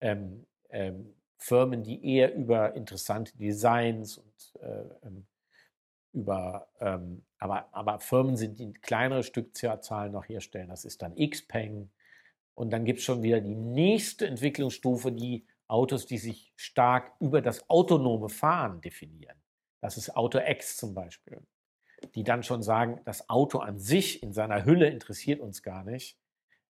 [0.00, 5.26] ähm, ähm, Firmen, die eher über interessante Designs und äh, ähm,
[6.12, 10.68] über, ähm, aber, aber Firmen sind, die kleinere Stückzahlen noch herstellen.
[10.68, 11.90] Das ist dann Xpeng.
[12.54, 17.42] Und dann gibt es schon wieder die nächste Entwicklungsstufe, die Autos, die sich stark über
[17.42, 19.36] das autonome Fahren definieren.
[19.80, 21.42] Das ist Auto X zum Beispiel.
[22.14, 26.18] Die dann schon sagen, das Auto an sich in seiner Hülle interessiert uns gar nicht.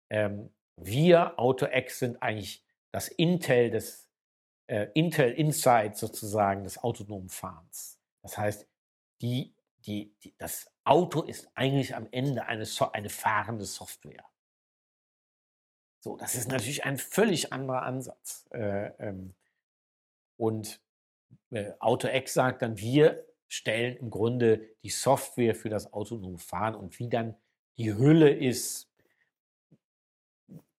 [0.10, 4.10] Ähm, wir, Auto X, sind eigentlich das Intel des
[4.68, 8.00] äh, Intel Insight sozusagen des autonomen Fahrens.
[8.22, 8.68] Das heißt,
[9.22, 9.54] die,
[9.86, 14.26] die, die, das Auto ist eigentlich am Ende eine, so eine fahrende Software.
[16.02, 18.46] So, das ist natürlich ein völlig anderer Ansatz.
[18.52, 19.36] Äh, ähm,
[20.36, 20.82] und
[21.52, 26.98] äh, AutoX sagt dann, wir stellen im Grunde die Software für das autonome Fahren und
[27.00, 27.36] wie dann
[27.78, 28.90] die Hülle ist,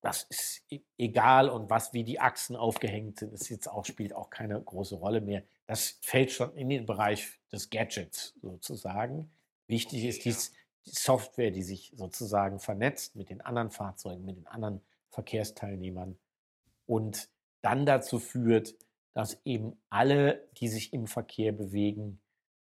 [0.00, 4.14] das ist e-, egal und was, wie die Achsen aufgehängt sind, ist jetzt auch, spielt
[4.14, 5.44] auch keine große Rolle mehr.
[5.66, 9.30] Das fällt schon in den Bereich des Gadgets sozusagen.
[9.68, 10.52] Wichtig ist dies,
[10.84, 14.82] die Software, die sich sozusagen vernetzt mit den anderen Fahrzeugen, mit den anderen
[15.12, 16.18] Verkehrsteilnehmern
[16.86, 17.28] und
[17.62, 18.74] dann dazu führt,
[19.14, 22.20] dass eben alle, die sich im Verkehr bewegen,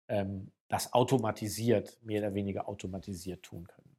[0.07, 3.95] ähm, das automatisiert, mehr oder weniger automatisiert tun können.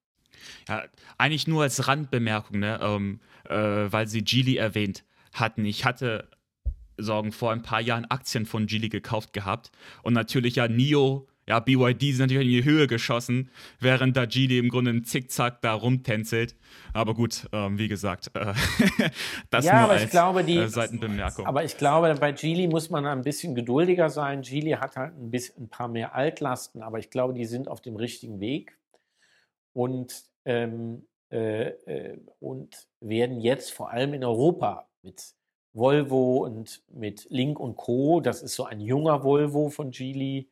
[0.68, 0.84] Ja,
[1.18, 2.78] eigentlich nur als Randbemerkung, ne?
[2.82, 5.64] Ähm, äh, weil Sie Geely erwähnt hatten.
[5.64, 6.30] Ich hatte
[6.97, 9.70] Sorgen vor ein paar Jahren Aktien von Geely gekauft gehabt
[10.03, 14.59] und natürlich ja NIO, ja BYD sind natürlich in die Höhe geschossen, während da Geely
[14.59, 16.55] im Grunde im Zickzack da rumtänzelt.
[16.92, 18.55] Aber gut, ähm, wie gesagt, äh,
[19.51, 21.46] das ja, nur aber als ich glaube, die, äh, Seitenbemerkung.
[21.46, 24.42] Aber ich glaube, bei Geely muss man ein bisschen geduldiger sein.
[24.42, 27.80] Geely hat halt ein, bisschen, ein paar mehr Altlasten, aber ich glaube, die sind auf
[27.80, 28.78] dem richtigen Weg
[29.72, 35.34] und, ähm, äh, äh, und werden jetzt vor allem in Europa mit
[35.72, 40.48] Volvo und mit Link und Co., das ist so ein junger Volvo von Geely,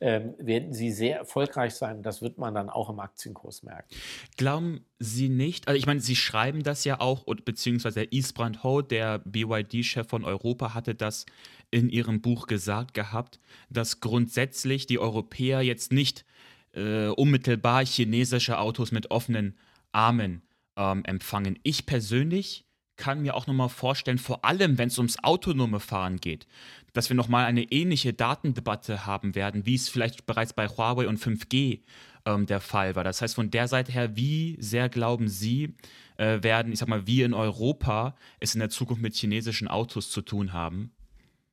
[0.00, 2.02] ähm, werden sie sehr erfolgreich sein.
[2.02, 3.88] Das wird man dann auch im Aktienkurs merken.
[4.36, 9.20] Glauben Sie nicht, also ich meine, Sie schreiben das ja auch, beziehungsweise Isbrand Ho, der
[9.20, 11.26] BYD-Chef von Europa, hatte das
[11.70, 13.40] in ihrem Buch gesagt gehabt,
[13.70, 16.24] dass grundsätzlich die Europäer jetzt nicht
[16.72, 19.58] äh, unmittelbar chinesische Autos mit offenen
[19.92, 20.42] Armen
[20.76, 21.58] ähm, empfangen.
[21.62, 22.67] Ich persönlich
[22.98, 26.46] kann mir auch nochmal vorstellen, vor allem wenn es ums autonome Fahren geht,
[26.92, 31.18] dass wir nochmal eine ähnliche Datendebatte haben werden, wie es vielleicht bereits bei Huawei und
[31.18, 31.80] 5G
[32.26, 33.04] ähm, der Fall war.
[33.04, 35.74] Das heißt, von der Seite her, wie sehr glauben Sie,
[36.18, 40.10] äh, werden, ich sag mal, wir in Europa es in der Zukunft mit chinesischen Autos
[40.10, 40.92] zu tun haben?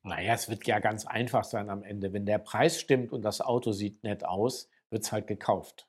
[0.02, 2.12] Naja, es wird ja ganz einfach sein am Ende.
[2.12, 5.86] Wenn der Preis stimmt und das Auto sieht nett aus, wird es halt gekauft.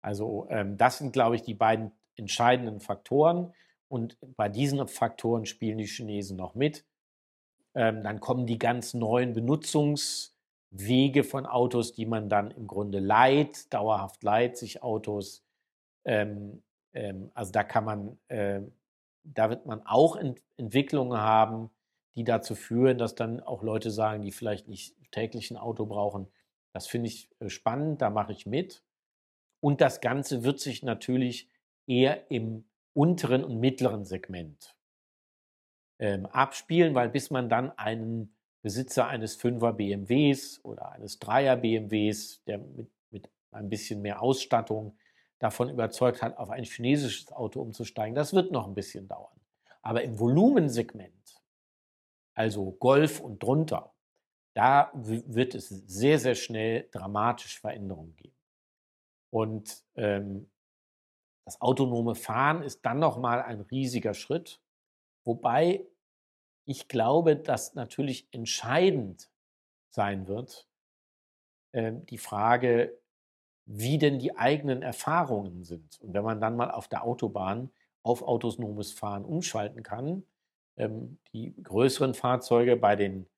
[0.00, 3.52] Also ähm, das sind, glaube ich, die beiden entscheidenden Faktoren.
[3.92, 6.86] Und bei diesen Faktoren spielen die Chinesen noch mit.
[7.74, 13.70] Ähm, dann kommen die ganz neuen Benutzungswege von Autos, die man dann im Grunde leiht,
[13.70, 15.44] dauerhaft leiht sich Autos.
[16.06, 16.62] Ähm,
[16.94, 18.62] ähm, also da kann man, äh,
[19.24, 21.68] da wird man auch Ent Entwicklungen haben,
[22.14, 26.28] die dazu führen, dass dann auch Leute sagen, die vielleicht nicht täglich ein Auto brauchen,
[26.72, 28.82] das finde ich äh, spannend, da mache ich mit.
[29.60, 31.50] Und das Ganze wird sich natürlich
[31.86, 32.64] eher im
[32.94, 34.76] unteren und mittleren Segment
[35.98, 42.42] ähm, abspielen, weil bis man dann einen Besitzer eines 5er BMWs oder eines 3er BMWs,
[42.44, 44.96] der mit, mit ein bisschen mehr Ausstattung
[45.38, 49.40] davon überzeugt hat, auf ein chinesisches Auto umzusteigen, das wird noch ein bisschen dauern.
[49.82, 51.42] Aber im Volumensegment,
[52.34, 53.92] also Golf und drunter,
[54.54, 58.36] da wird es sehr, sehr schnell dramatische Veränderungen geben.
[59.30, 60.51] Und ähm,
[61.44, 64.60] das autonome Fahren ist dann nochmal ein riesiger Schritt,
[65.24, 65.86] wobei
[66.64, 69.28] ich glaube, dass natürlich entscheidend
[69.90, 70.68] sein wird,
[71.72, 72.98] äh, die Frage,
[73.66, 76.00] wie denn die eigenen Erfahrungen sind.
[76.00, 77.70] Und wenn man dann mal auf der Autobahn
[78.02, 80.24] auf autonomes Fahren umschalten kann,
[80.76, 83.28] ähm, die größeren Fahrzeuge bei den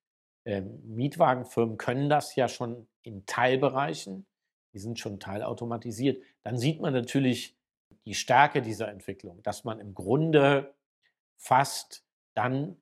[0.46, 4.26] ähm, Mietwagenfirmen können das ja schon in Teilbereichen,
[4.72, 6.22] die sind schon teilautomatisiert.
[6.42, 7.56] Dann sieht man natürlich
[8.04, 10.74] die Stärke dieser Entwicklung, dass man im Grunde
[11.36, 12.76] fast dann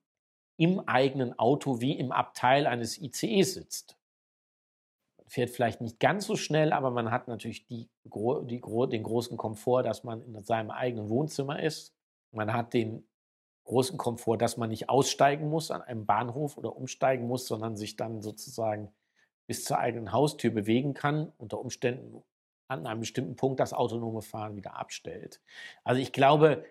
[0.56, 3.96] im eigenen Auto wie im Abteil eines ICE sitzt.
[5.26, 9.82] fährt vielleicht nicht ganz so schnell, aber man hat natürlich die, die, den großen Komfort,
[9.84, 11.94] dass man in seinem eigenen Wohnzimmer ist.
[12.32, 13.08] Man hat den
[13.64, 17.96] großen Komfort, dass man nicht aussteigen muss an einem Bahnhof oder umsteigen muss, sondern sich
[17.96, 18.92] dann sozusagen
[19.46, 22.22] bis zur eigenen Haustür bewegen kann, unter Umständen
[22.68, 25.40] an einem bestimmten Punkt das autonome Fahren wieder abstellt.
[25.84, 26.64] Also ich glaube,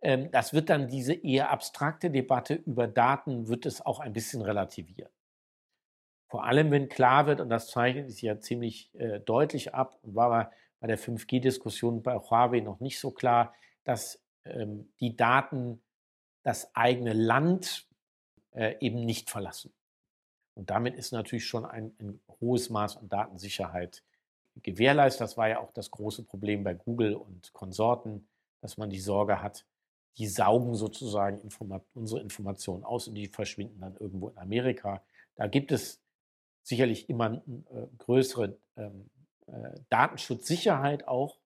[0.00, 4.42] ähm, das wird dann diese eher abstrakte Debatte über Daten, wird es auch ein bisschen
[4.42, 5.10] relativieren.
[6.28, 10.14] Vor allem, wenn klar wird, und das zeichnet sich ja ziemlich äh, deutlich ab und
[10.14, 15.80] war bei der 5G-Diskussion bei Huawei noch nicht so klar, dass ähm, die Daten
[16.42, 17.88] das eigene Land
[18.52, 19.72] äh, eben nicht verlassen.
[20.54, 24.02] Und damit ist natürlich schon ein, ein hohes Maß an Datensicherheit
[24.62, 25.20] gewährleistet.
[25.22, 28.28] Das war ja auch das große Problem bei Google und Konsorten,
[28.60, 29.64] dass man die Sorge hat,
[30.18, 35.02] die saugen sozusagen Informa unsere Informationen aus und die verschwinden dann irgendwo in Amerika.
[35.36, 36.02] Da gibt es
[36.62, 39.10] sicherlich immer äh, größere ähm,
[39.46, 41.38] äh, Datenschutzsicherheit auch.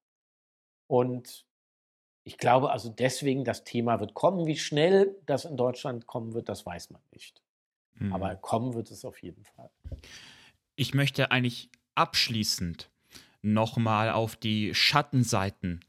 [0.86, 1.46] Und
[2.24, 4.46] ich glaube also deswegen, das Thema wird kommen.
[4.46, 7.42] Wie schnell das in Deutschland kommen wird, das weiß man nicht.
[7.94, 8.12] Mhm.
[8.12, 9.70] Aber kommen wird es auf jeden Fall.
[10.76, 12.90] Ich möchte eigentlich abschließend
[13.42, 15.80] nochmal auf die Schattenseiten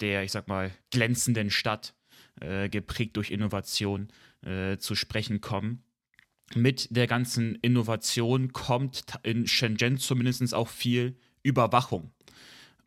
[0.00, 1.94] der, ich sag mal, glänzenden Stadt,
[2.40, 4.08] äh, geprägt durch Innovation,
[4.42, 5.82] äh, zu sprechen kommen
[6.54, 12.12] mit der ganzen Innovation kommt in Shenzhen zumindest auch viel Überwachung.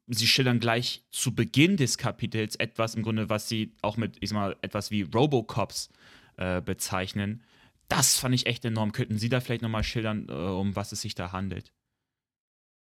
[0.08, 4.30] Sie schildern gleich zu Beginn des Kapitels etwas im Grunde, was sie auch mit, ich
[4.30, 5.90] sag mal, etwas wie Robocops
[6.38, 7.44] äh, bezeichnen.
[7.90, 8.92] Das fand ich echt enorm.
[8.92, 11.74] Könnten Sie da vielleicht nochmal schildern, äh, um was es sich da handelt?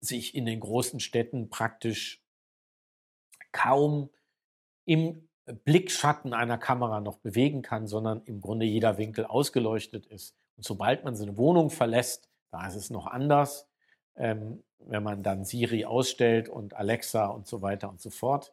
[0.00, 2.22] sich in den großen Städten praktisch
[3.52, 4.08] kaum
[4.86, 5.27] im
[5.64, 10.34] Blickschatten einer Kamera noch bewegen kann, sondern im Grunde jeder Winkel ausgeleuchtet ist.
[10.56, 13.68] Und sobald man seine Wohnung verlässt, da ist es noch anders.
[14.16, 18.52] Ähm, wenn man dann Siri ausstellt und Alexa und so weiter und so fort,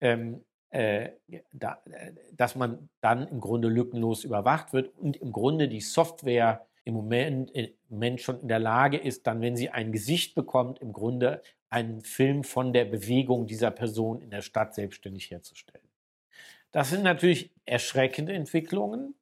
[0.00, 1.10] ähm, äh,
[1.52, 6.66] da, äh, dass man dann im Grunde lückenlos überwacht wird und im Grunde die Software
[6.84, 10.78] im Moment, im Moment schon in der Lage ist, dann, wenn sie ein Gesicht bekommt,
[10.78, 15.87] im Grunde einen Film von der Bewegung dieser Person in der Stadt selbstständig herzustellen.
[16.70, 19.14] Das sind natürlich erschreckende Entwicklungen,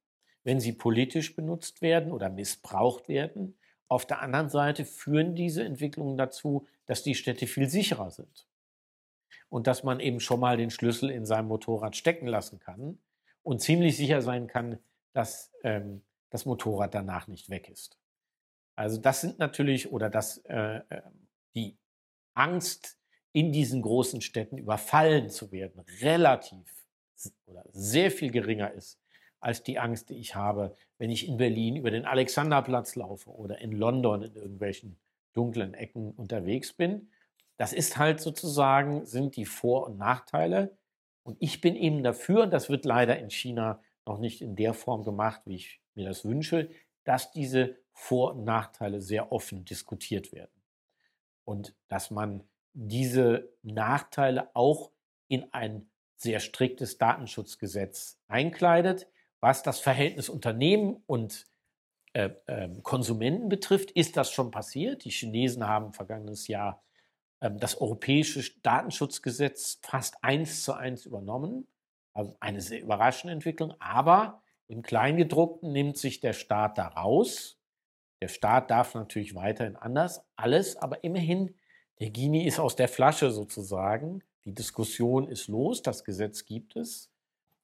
[0.44, 3.59] wenn sie politisch benutzt werden oder missbraucht werden.
[3.88, 8.49] Auf der anderen Seite führen diese Entwicklungen dazu, dass die Städte viel sicherer sind.
[9.49, 12.99] Und dass man eben schon mal den Schlüssel in seinem Motorrad stecken lassen kann
[13.42, 14.78] und ziemlich sicher sein kann,
[15.12, 17.99] dass ähm, das Motorrad danach nicht weg ist.
[18.74, 21.03] Also das sind natürlich, oder dass äh, äh
[21.55, 21.78] die
[22.34, 22.99] Angst,
[23.32, 26.76] in diesen großen Städten überfallen zu werden, relativ
[27.47, 29.01] oder sehr viel geringer ist
[29.41, 33.61] als die Angst, die ich habe, wenn ich in Berlin über den Alexanderplatz laufe oder
[33.61, 34.99] in London in irgendwelchen
[35.35, 37.11] dunklen Ecken unterwegs bin.
[37.57, 40.77] Das ist halt sozusagen, sind die Vor- und Nachteile.
[41.23, 44.75] Und ich bin eben dafür, und das wird leider in China noch nicht in der
[44.75, 46.71] Form gemacht, wie ich mir das wünsche,
[47.05, 50.62] dass diese Vor- und Nachteile sehr offen diskutiert werden.
[51.45, 52.43] Und dass man
[52.73, 54.91] diese Nachteile auch
[55.29, 59.07] in ein sehr striktes Datenschutzgesetz einkleidet,
[59.41, 61.47] was das Verhältnis Unternehmen und
[62.14, 65.05] äh, äh, Konsumenten betrifft, ist das schon passiert.
[65.05, 66.83] Die Chinesen haben vergangenes Jahr
[67.41, 71.67] äh, das europäische Datenschutzgesetz fast eins zu eins übernommen.
[72.14, 73.75] Also eine sehr überraschende Entwicklung.
[73.79, 77.61] Aber Im Kleingedruckten nimmt sich der Staat da raus.
[78.21, 81.55] Der Staat darf natürlich weiterhin anders, alles, aber immerhin,
[82.01, 84.23] der Gini ist aus der Flasche sozusagen.
[84.47, 87.11] Die Diskussion ist los, das Gesetz gibt es.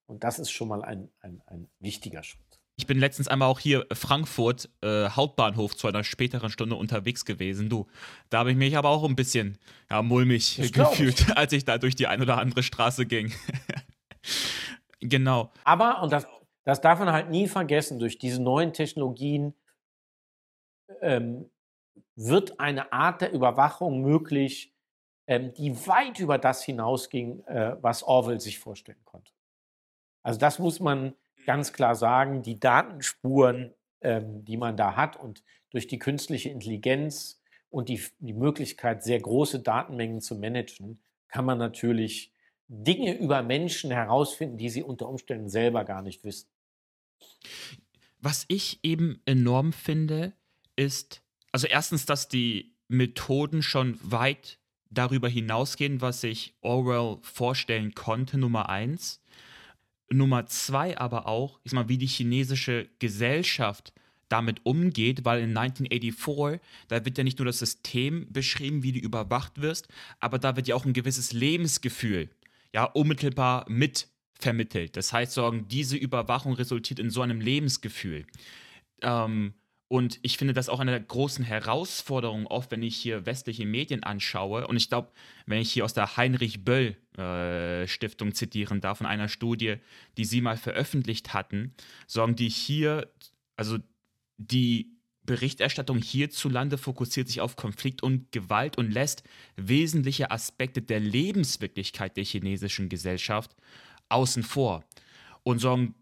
[0.06, 2.42] Und das ist schon mal ein, ein, ein wichtiger Schritt.
[2.76, 7.68] Ich bin letztens einmal auch hier Frankfurt äh, Hauptbahnhof zu einer späteren Stunde unterwegs gewesen.
[7.68, 7.86] Du,
[8.30, 9.58] da habe ich mich aber auch ein bisschen
[9.90, 13.32] ja, mulmig das gefühlt, als ich da durch die ein oder andere Straße ging.
[15.00, 15.52] genau.
[15.62, 16.26] Aber, und das,
[16.64, 19.54] das darf man halt nie vergessen, durch diese neuen Technologien
[21.00, 21.48] ähm,
[22.16, 24.71] wird eine Art der Überwachung möglich,
[25.38, 29.32] die weit über das hinausging, äh, was Orwell sich vorstellen konnte.
[30.22, 31.14] Also das muss man
[31.46, 37.40] ganz klar sagen, die Datenspuren, ähm, die man da hat und durch die künstliche Intelligenz
[37.70, 42.32] und die, die Möglichkeit, sehr große Datenmengen zu managen, kann man natürlich
[42.68, 46.48] Dinge über Menschen herausfinden, die sie unter Umständen selber gar nicht wissen.
[48.18, 50.32] Was ich eben enorm finde,
[50.76, 54.58] ist, also erstens, dass die Methoden schon weit
[54.92, 59.20] darüber hinausgehen, was sich Orwell vorstellen konnte, Nummer eins.
[60.10, 63.92] Nummer zwei aber auch, ist mal, wie die chinesische Gesellschaft
[64.28, 68.98] damit umgeht, weil in 1984, da wird ja nicht nur das System beschrieben, wie du
[68.98, 69.88] überwacht wirst,
[70.20, 72.30] aber da wird ja auch ein gewisses Lebensgefühl
[72.72, 74.96] ja unmittelbar mit vermittelt.
[74.96, 78.26] Das heißt, sagen, diese Überwachung resultiert in so einem Lebensgefühl.
[79.02, 79.54] Ähm,
[79.92, 84.66] und ich finde das auch eine großen Herausforderungen, oft wenn ich hier westliche Medien anschaue.
[84.66, 85.12] Und ich glaube,
[85.44, 89.76] wenn ich hier aus der Heinrich Böll äh, Stiftung zitieren darf, von einer Studie,
[90.16, 91.74] die sie mal veröffentlicht hatten,
[92.06, 93.12] sorgen die hier,
[93.54, 93.76] also
[94.38, 99.24] die Berichterstattung hierzulande fokussiert sich auf Konflikt und Gewalt und lässt
[99.56, 103.54] wesentliche Aspekte der Lebenswirklichkeit der chinesischen Gesellschaft
[104.08, 104.84] außen vor.
[105.42, 105.94] Und sagen,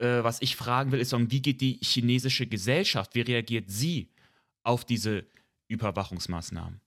[0.00, 4.10] äh, was ich fragen will, ist, wie geht die chinesische Gesellschaft, wie reagiert sie
[4.62, 5.24] auf diese
[5.68, 6.80] Überwachungsmaßnahmen?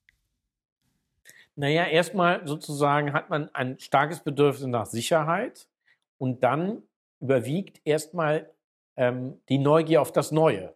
[1.55, 5.67] Naja, erstmal sozusagen hat man ein starkes Bedürfnis nach Sicherheit
[6.17, 6.81] und dann
[7.19, 8.49] überwiegt erstmal
[8.95, 10.73] ähm, die Neugier auf das Neue.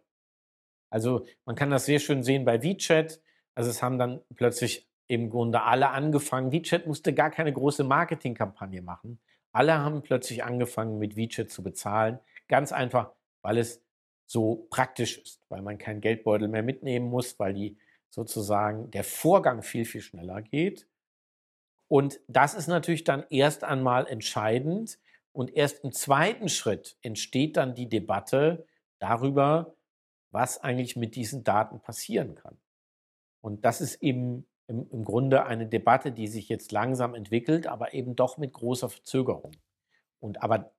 [0.90, 3.20] Also man kann das sehr schön sehen bei WeChat.
[3.54, 6.52] Also es haben dann plötzlich im Grunde alle angefangen.
[6.52, 9.18] WeChat musste gar keine große Marketingkampagne machen.
[9.52, 12.20] Alle haben plötzlich angefangen, mit WeChat zu bezahlen.
[12.48, 13.82] Ganz einfach, weil es
[14.26, 17.78] so praktisch ist, weil man keinen Geldbeutel mehr mitnehmen muss, weil die
[18.10, 20.86] sozusagen der Vorgang viel, viel schneller geht.
[21.88, 24.98] Und das ist natürlich dann erst einmal entscheidend.
[25.32, 28.66] Und erst im zweiten Schritt entsteht dann die Debatte
[28.98, 29.74] darüber,
[30.30, 32.58] was eigentlich mit diesen Daten passieren kann.
[33.40, 37.94] Und das ist eben im, im Grunde eine Debatte, die sich jetzt langsam entwickelt, aber
[37.94, 39.52] eben doch mit großer Verzögerung.
[40.20, 40.72] Und aber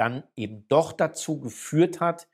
[0.00, 2.26] dann eben doch dazu geführt hat,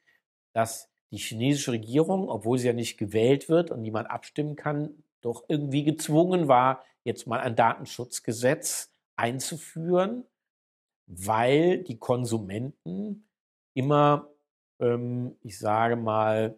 [0.53, 5.45] dass die chinesische Regierung, obwohl sie ja nicht gewählt wird und niemand abstimmen kann, doch
[5.49, 10.25] irgendwie gezwungen war, jetzt mal ein Datenschutzgesetz einzuführen,
[11.07, 13.29] weil die Konsumenten
[13.75, 14.31] immer,
[14.79, 16.57] ähm, ich sage mal,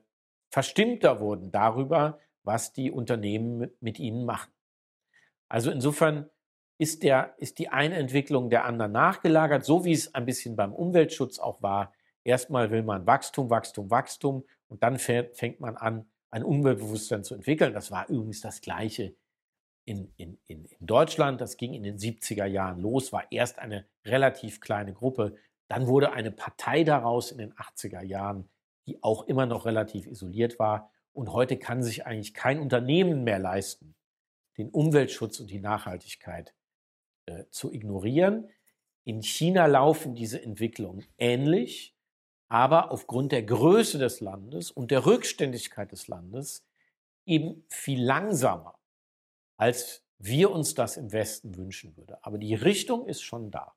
[0.50, 4.52] verstimmter wurden darüber, was die Unternehmen mit, mit ihnen machen.
[5.48, 6.28] Also insofern
[6.78, 10.72] ist, der, ist die eine Entwicklung der anderen nachgelagert, so wie es ein bisschen beim
[10.72, 11.92] Umweltschutz auch war.
[12.22, 17.72] Erstmal will man Wachstum, Wachstum, Wachstum und dann fängt man an, ein Umweltbewusstsein zu entwickeln.
[17.72, 19.16] Das war übrigens das Gleiche
[19.86, 21.40] in, in, in, Deutschland.
[21.40, 25.36] Das ging in den 70er Jahren los, war erst eine relativ kleine Gruppe.
[25.68, 28.48] Dann wurde eine Partei daraus in den 80er Jahren,
[28.86, 30.90] die auch immer noch relativ isoliert war.
[31.12, 33.96] Und heute kann sich eigentlich kein Unternehmen mehr leisten,
[34.58, 36.54] den Umweltschutz und die Nachhaltigkeit
[37.28, 38.48] äh, zu ignorieren.
[39.04, 41.94] In China laufen diese Entwicklungen ähnlich,
[42.48, 46.66] aber aufgrund der Größe des Landes und der Rückständigkeit des Landes
[47.26, 48.78] eben viel langsamer,
[49.58, 52.16] als wir uns das im Westen wünschen würden.
[52.22, 53.74] Aber die Richtung ist schon da.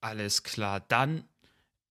[0.00, 0.80] Alles klar.
[0.88, 1.28] Dann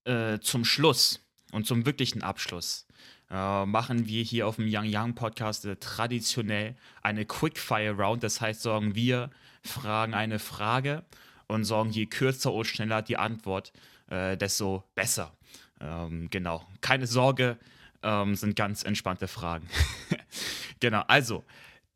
[0.05, 2.87] äh, zum Schluss und zum wirklichen Abschluss
[3.29, 8.23] äh, machen wir hier auf dem Young Young Podcast äh, traditionell eine Quickfire Round.
[8.23, 9.29] Das heißt, sorgen wir
[9.63, 11.05] fragen eine Frage
[11.47, 13.73] und sorgen, je kürzer und schneller die Antwort,
[14.07, 15.35] äh, desto besser.
[15.79, 16.67] Ähm, genau.
[16.81, 17.57] Keine Sorge,
[18.03, 19.67] ähm, sind ganz entspannte Fragen.
[20.79, 21.01] genau.
[21.07, 21.43] Also,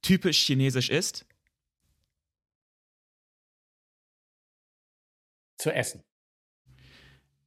[0.02, 1.26] typisch chinesisch ist.
[5.58, 6.04] Zu essen.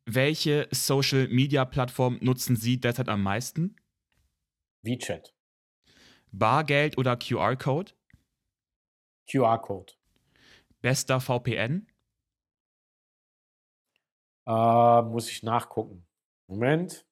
[0.06, 3.76] Welche Social Media Plattform nutzen Sie derzeit am meisten?
[4.82, 5.34] WeChat.
[6.30, 7.92] Bargeld oder QR-Code?
[9.28, 9.95] QR-Code.
[10.82, 11.86] Bester VPN?
[14.46, 16.06] Äh, muss ich nachgucken.
[16.46, 17.04] Moment.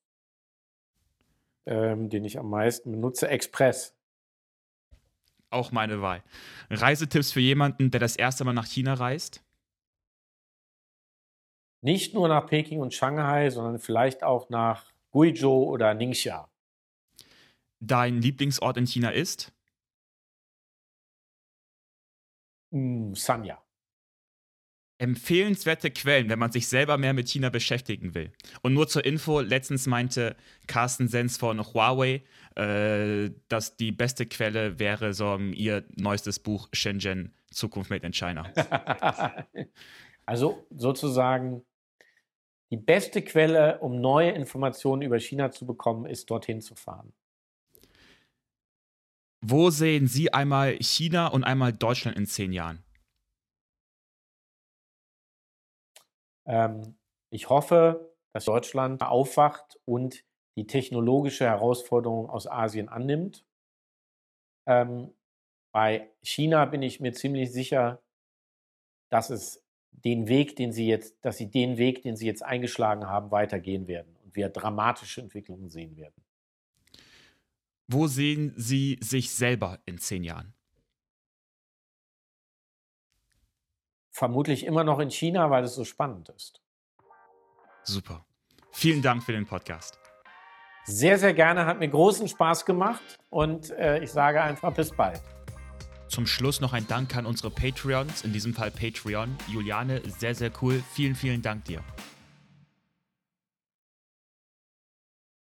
[1.66, 3.96] Ähm, den ich am meisten benutze, Express.
[5.50, 6.22] Auch meine Wahl.
[6.68, 9.42] Reisetipps für jemanden, der das erste Mal nach China reist?
[11.80, 16.48] Nicht nur nach Peking und Shanghai, sondern vielleicht auch nach Guizhou oder Ningxia.
[17.80, 19.53] Dein Lieblingsort in China ist?
[22.74, 23.62] Mm, Sanya.
[24.98, 28.32] Empfehlenswerte Quellen, wenn man sich selber mehr mit China beschäftigen will.
[28.62, 32.22] Und nur zur Info, letztens meinte Carsten Sens von Huawei,
[32.56, 38.52] äh, dass die beste Quelle wäre so ihr neuestes Buch Shenzhen, Zukunft made in China.
[40.26, 41.64] also sozusagen
[42.70, 47.12] die beste Quelle, um neue Informationen über China zu bekommen, ist dorthin zu fahren.
[49.46, 52.82] Wo sehen Sie einmal China und einmal Deutschland in zehn Jahren?
[56.46, 56.96] Ähm,
[57.28, 60.24] ich hoffe, dass Deutschland aufwacht und
[60.56, 63.44] die technologische Herausforderung aus Asien annimmt.
[64.66, 65.12] Ähm,
[65.72, 68.02] bei China bin ich mir ziemlich sicher,
[69.10, 73.08] dass es den Weg, den sie jetzt, dass sie den Weg, den sie jetzt eingeschlagen
[73.08, 76.23] haben, weitergehen werden und wir dramatische Entwicklungen sehen werden.
[77.86, 80.54] Wo sehen Sie sich selber in zehn Jahren?
[84.10, 86.62] Vermutlich immer noch in China, weil es so spannend ist.
[87.82, 88.24] Super.
[88.72, 89.98] Vielen Dank für den Podcast.
[90.86, 95.20] Sehr, sehr gerne, hat mir großen Spaß gemacht und äh, ich sage einfach bis bald.
[96.08, 99.36] Zum Schluss noch ein Dank an unsere Patreons, in diesem Fall Patreon.
[99.48, 100.82] Juliane, sehr, sehr cool.
[100.92, 101.82] Vielen, vielen Dank dir.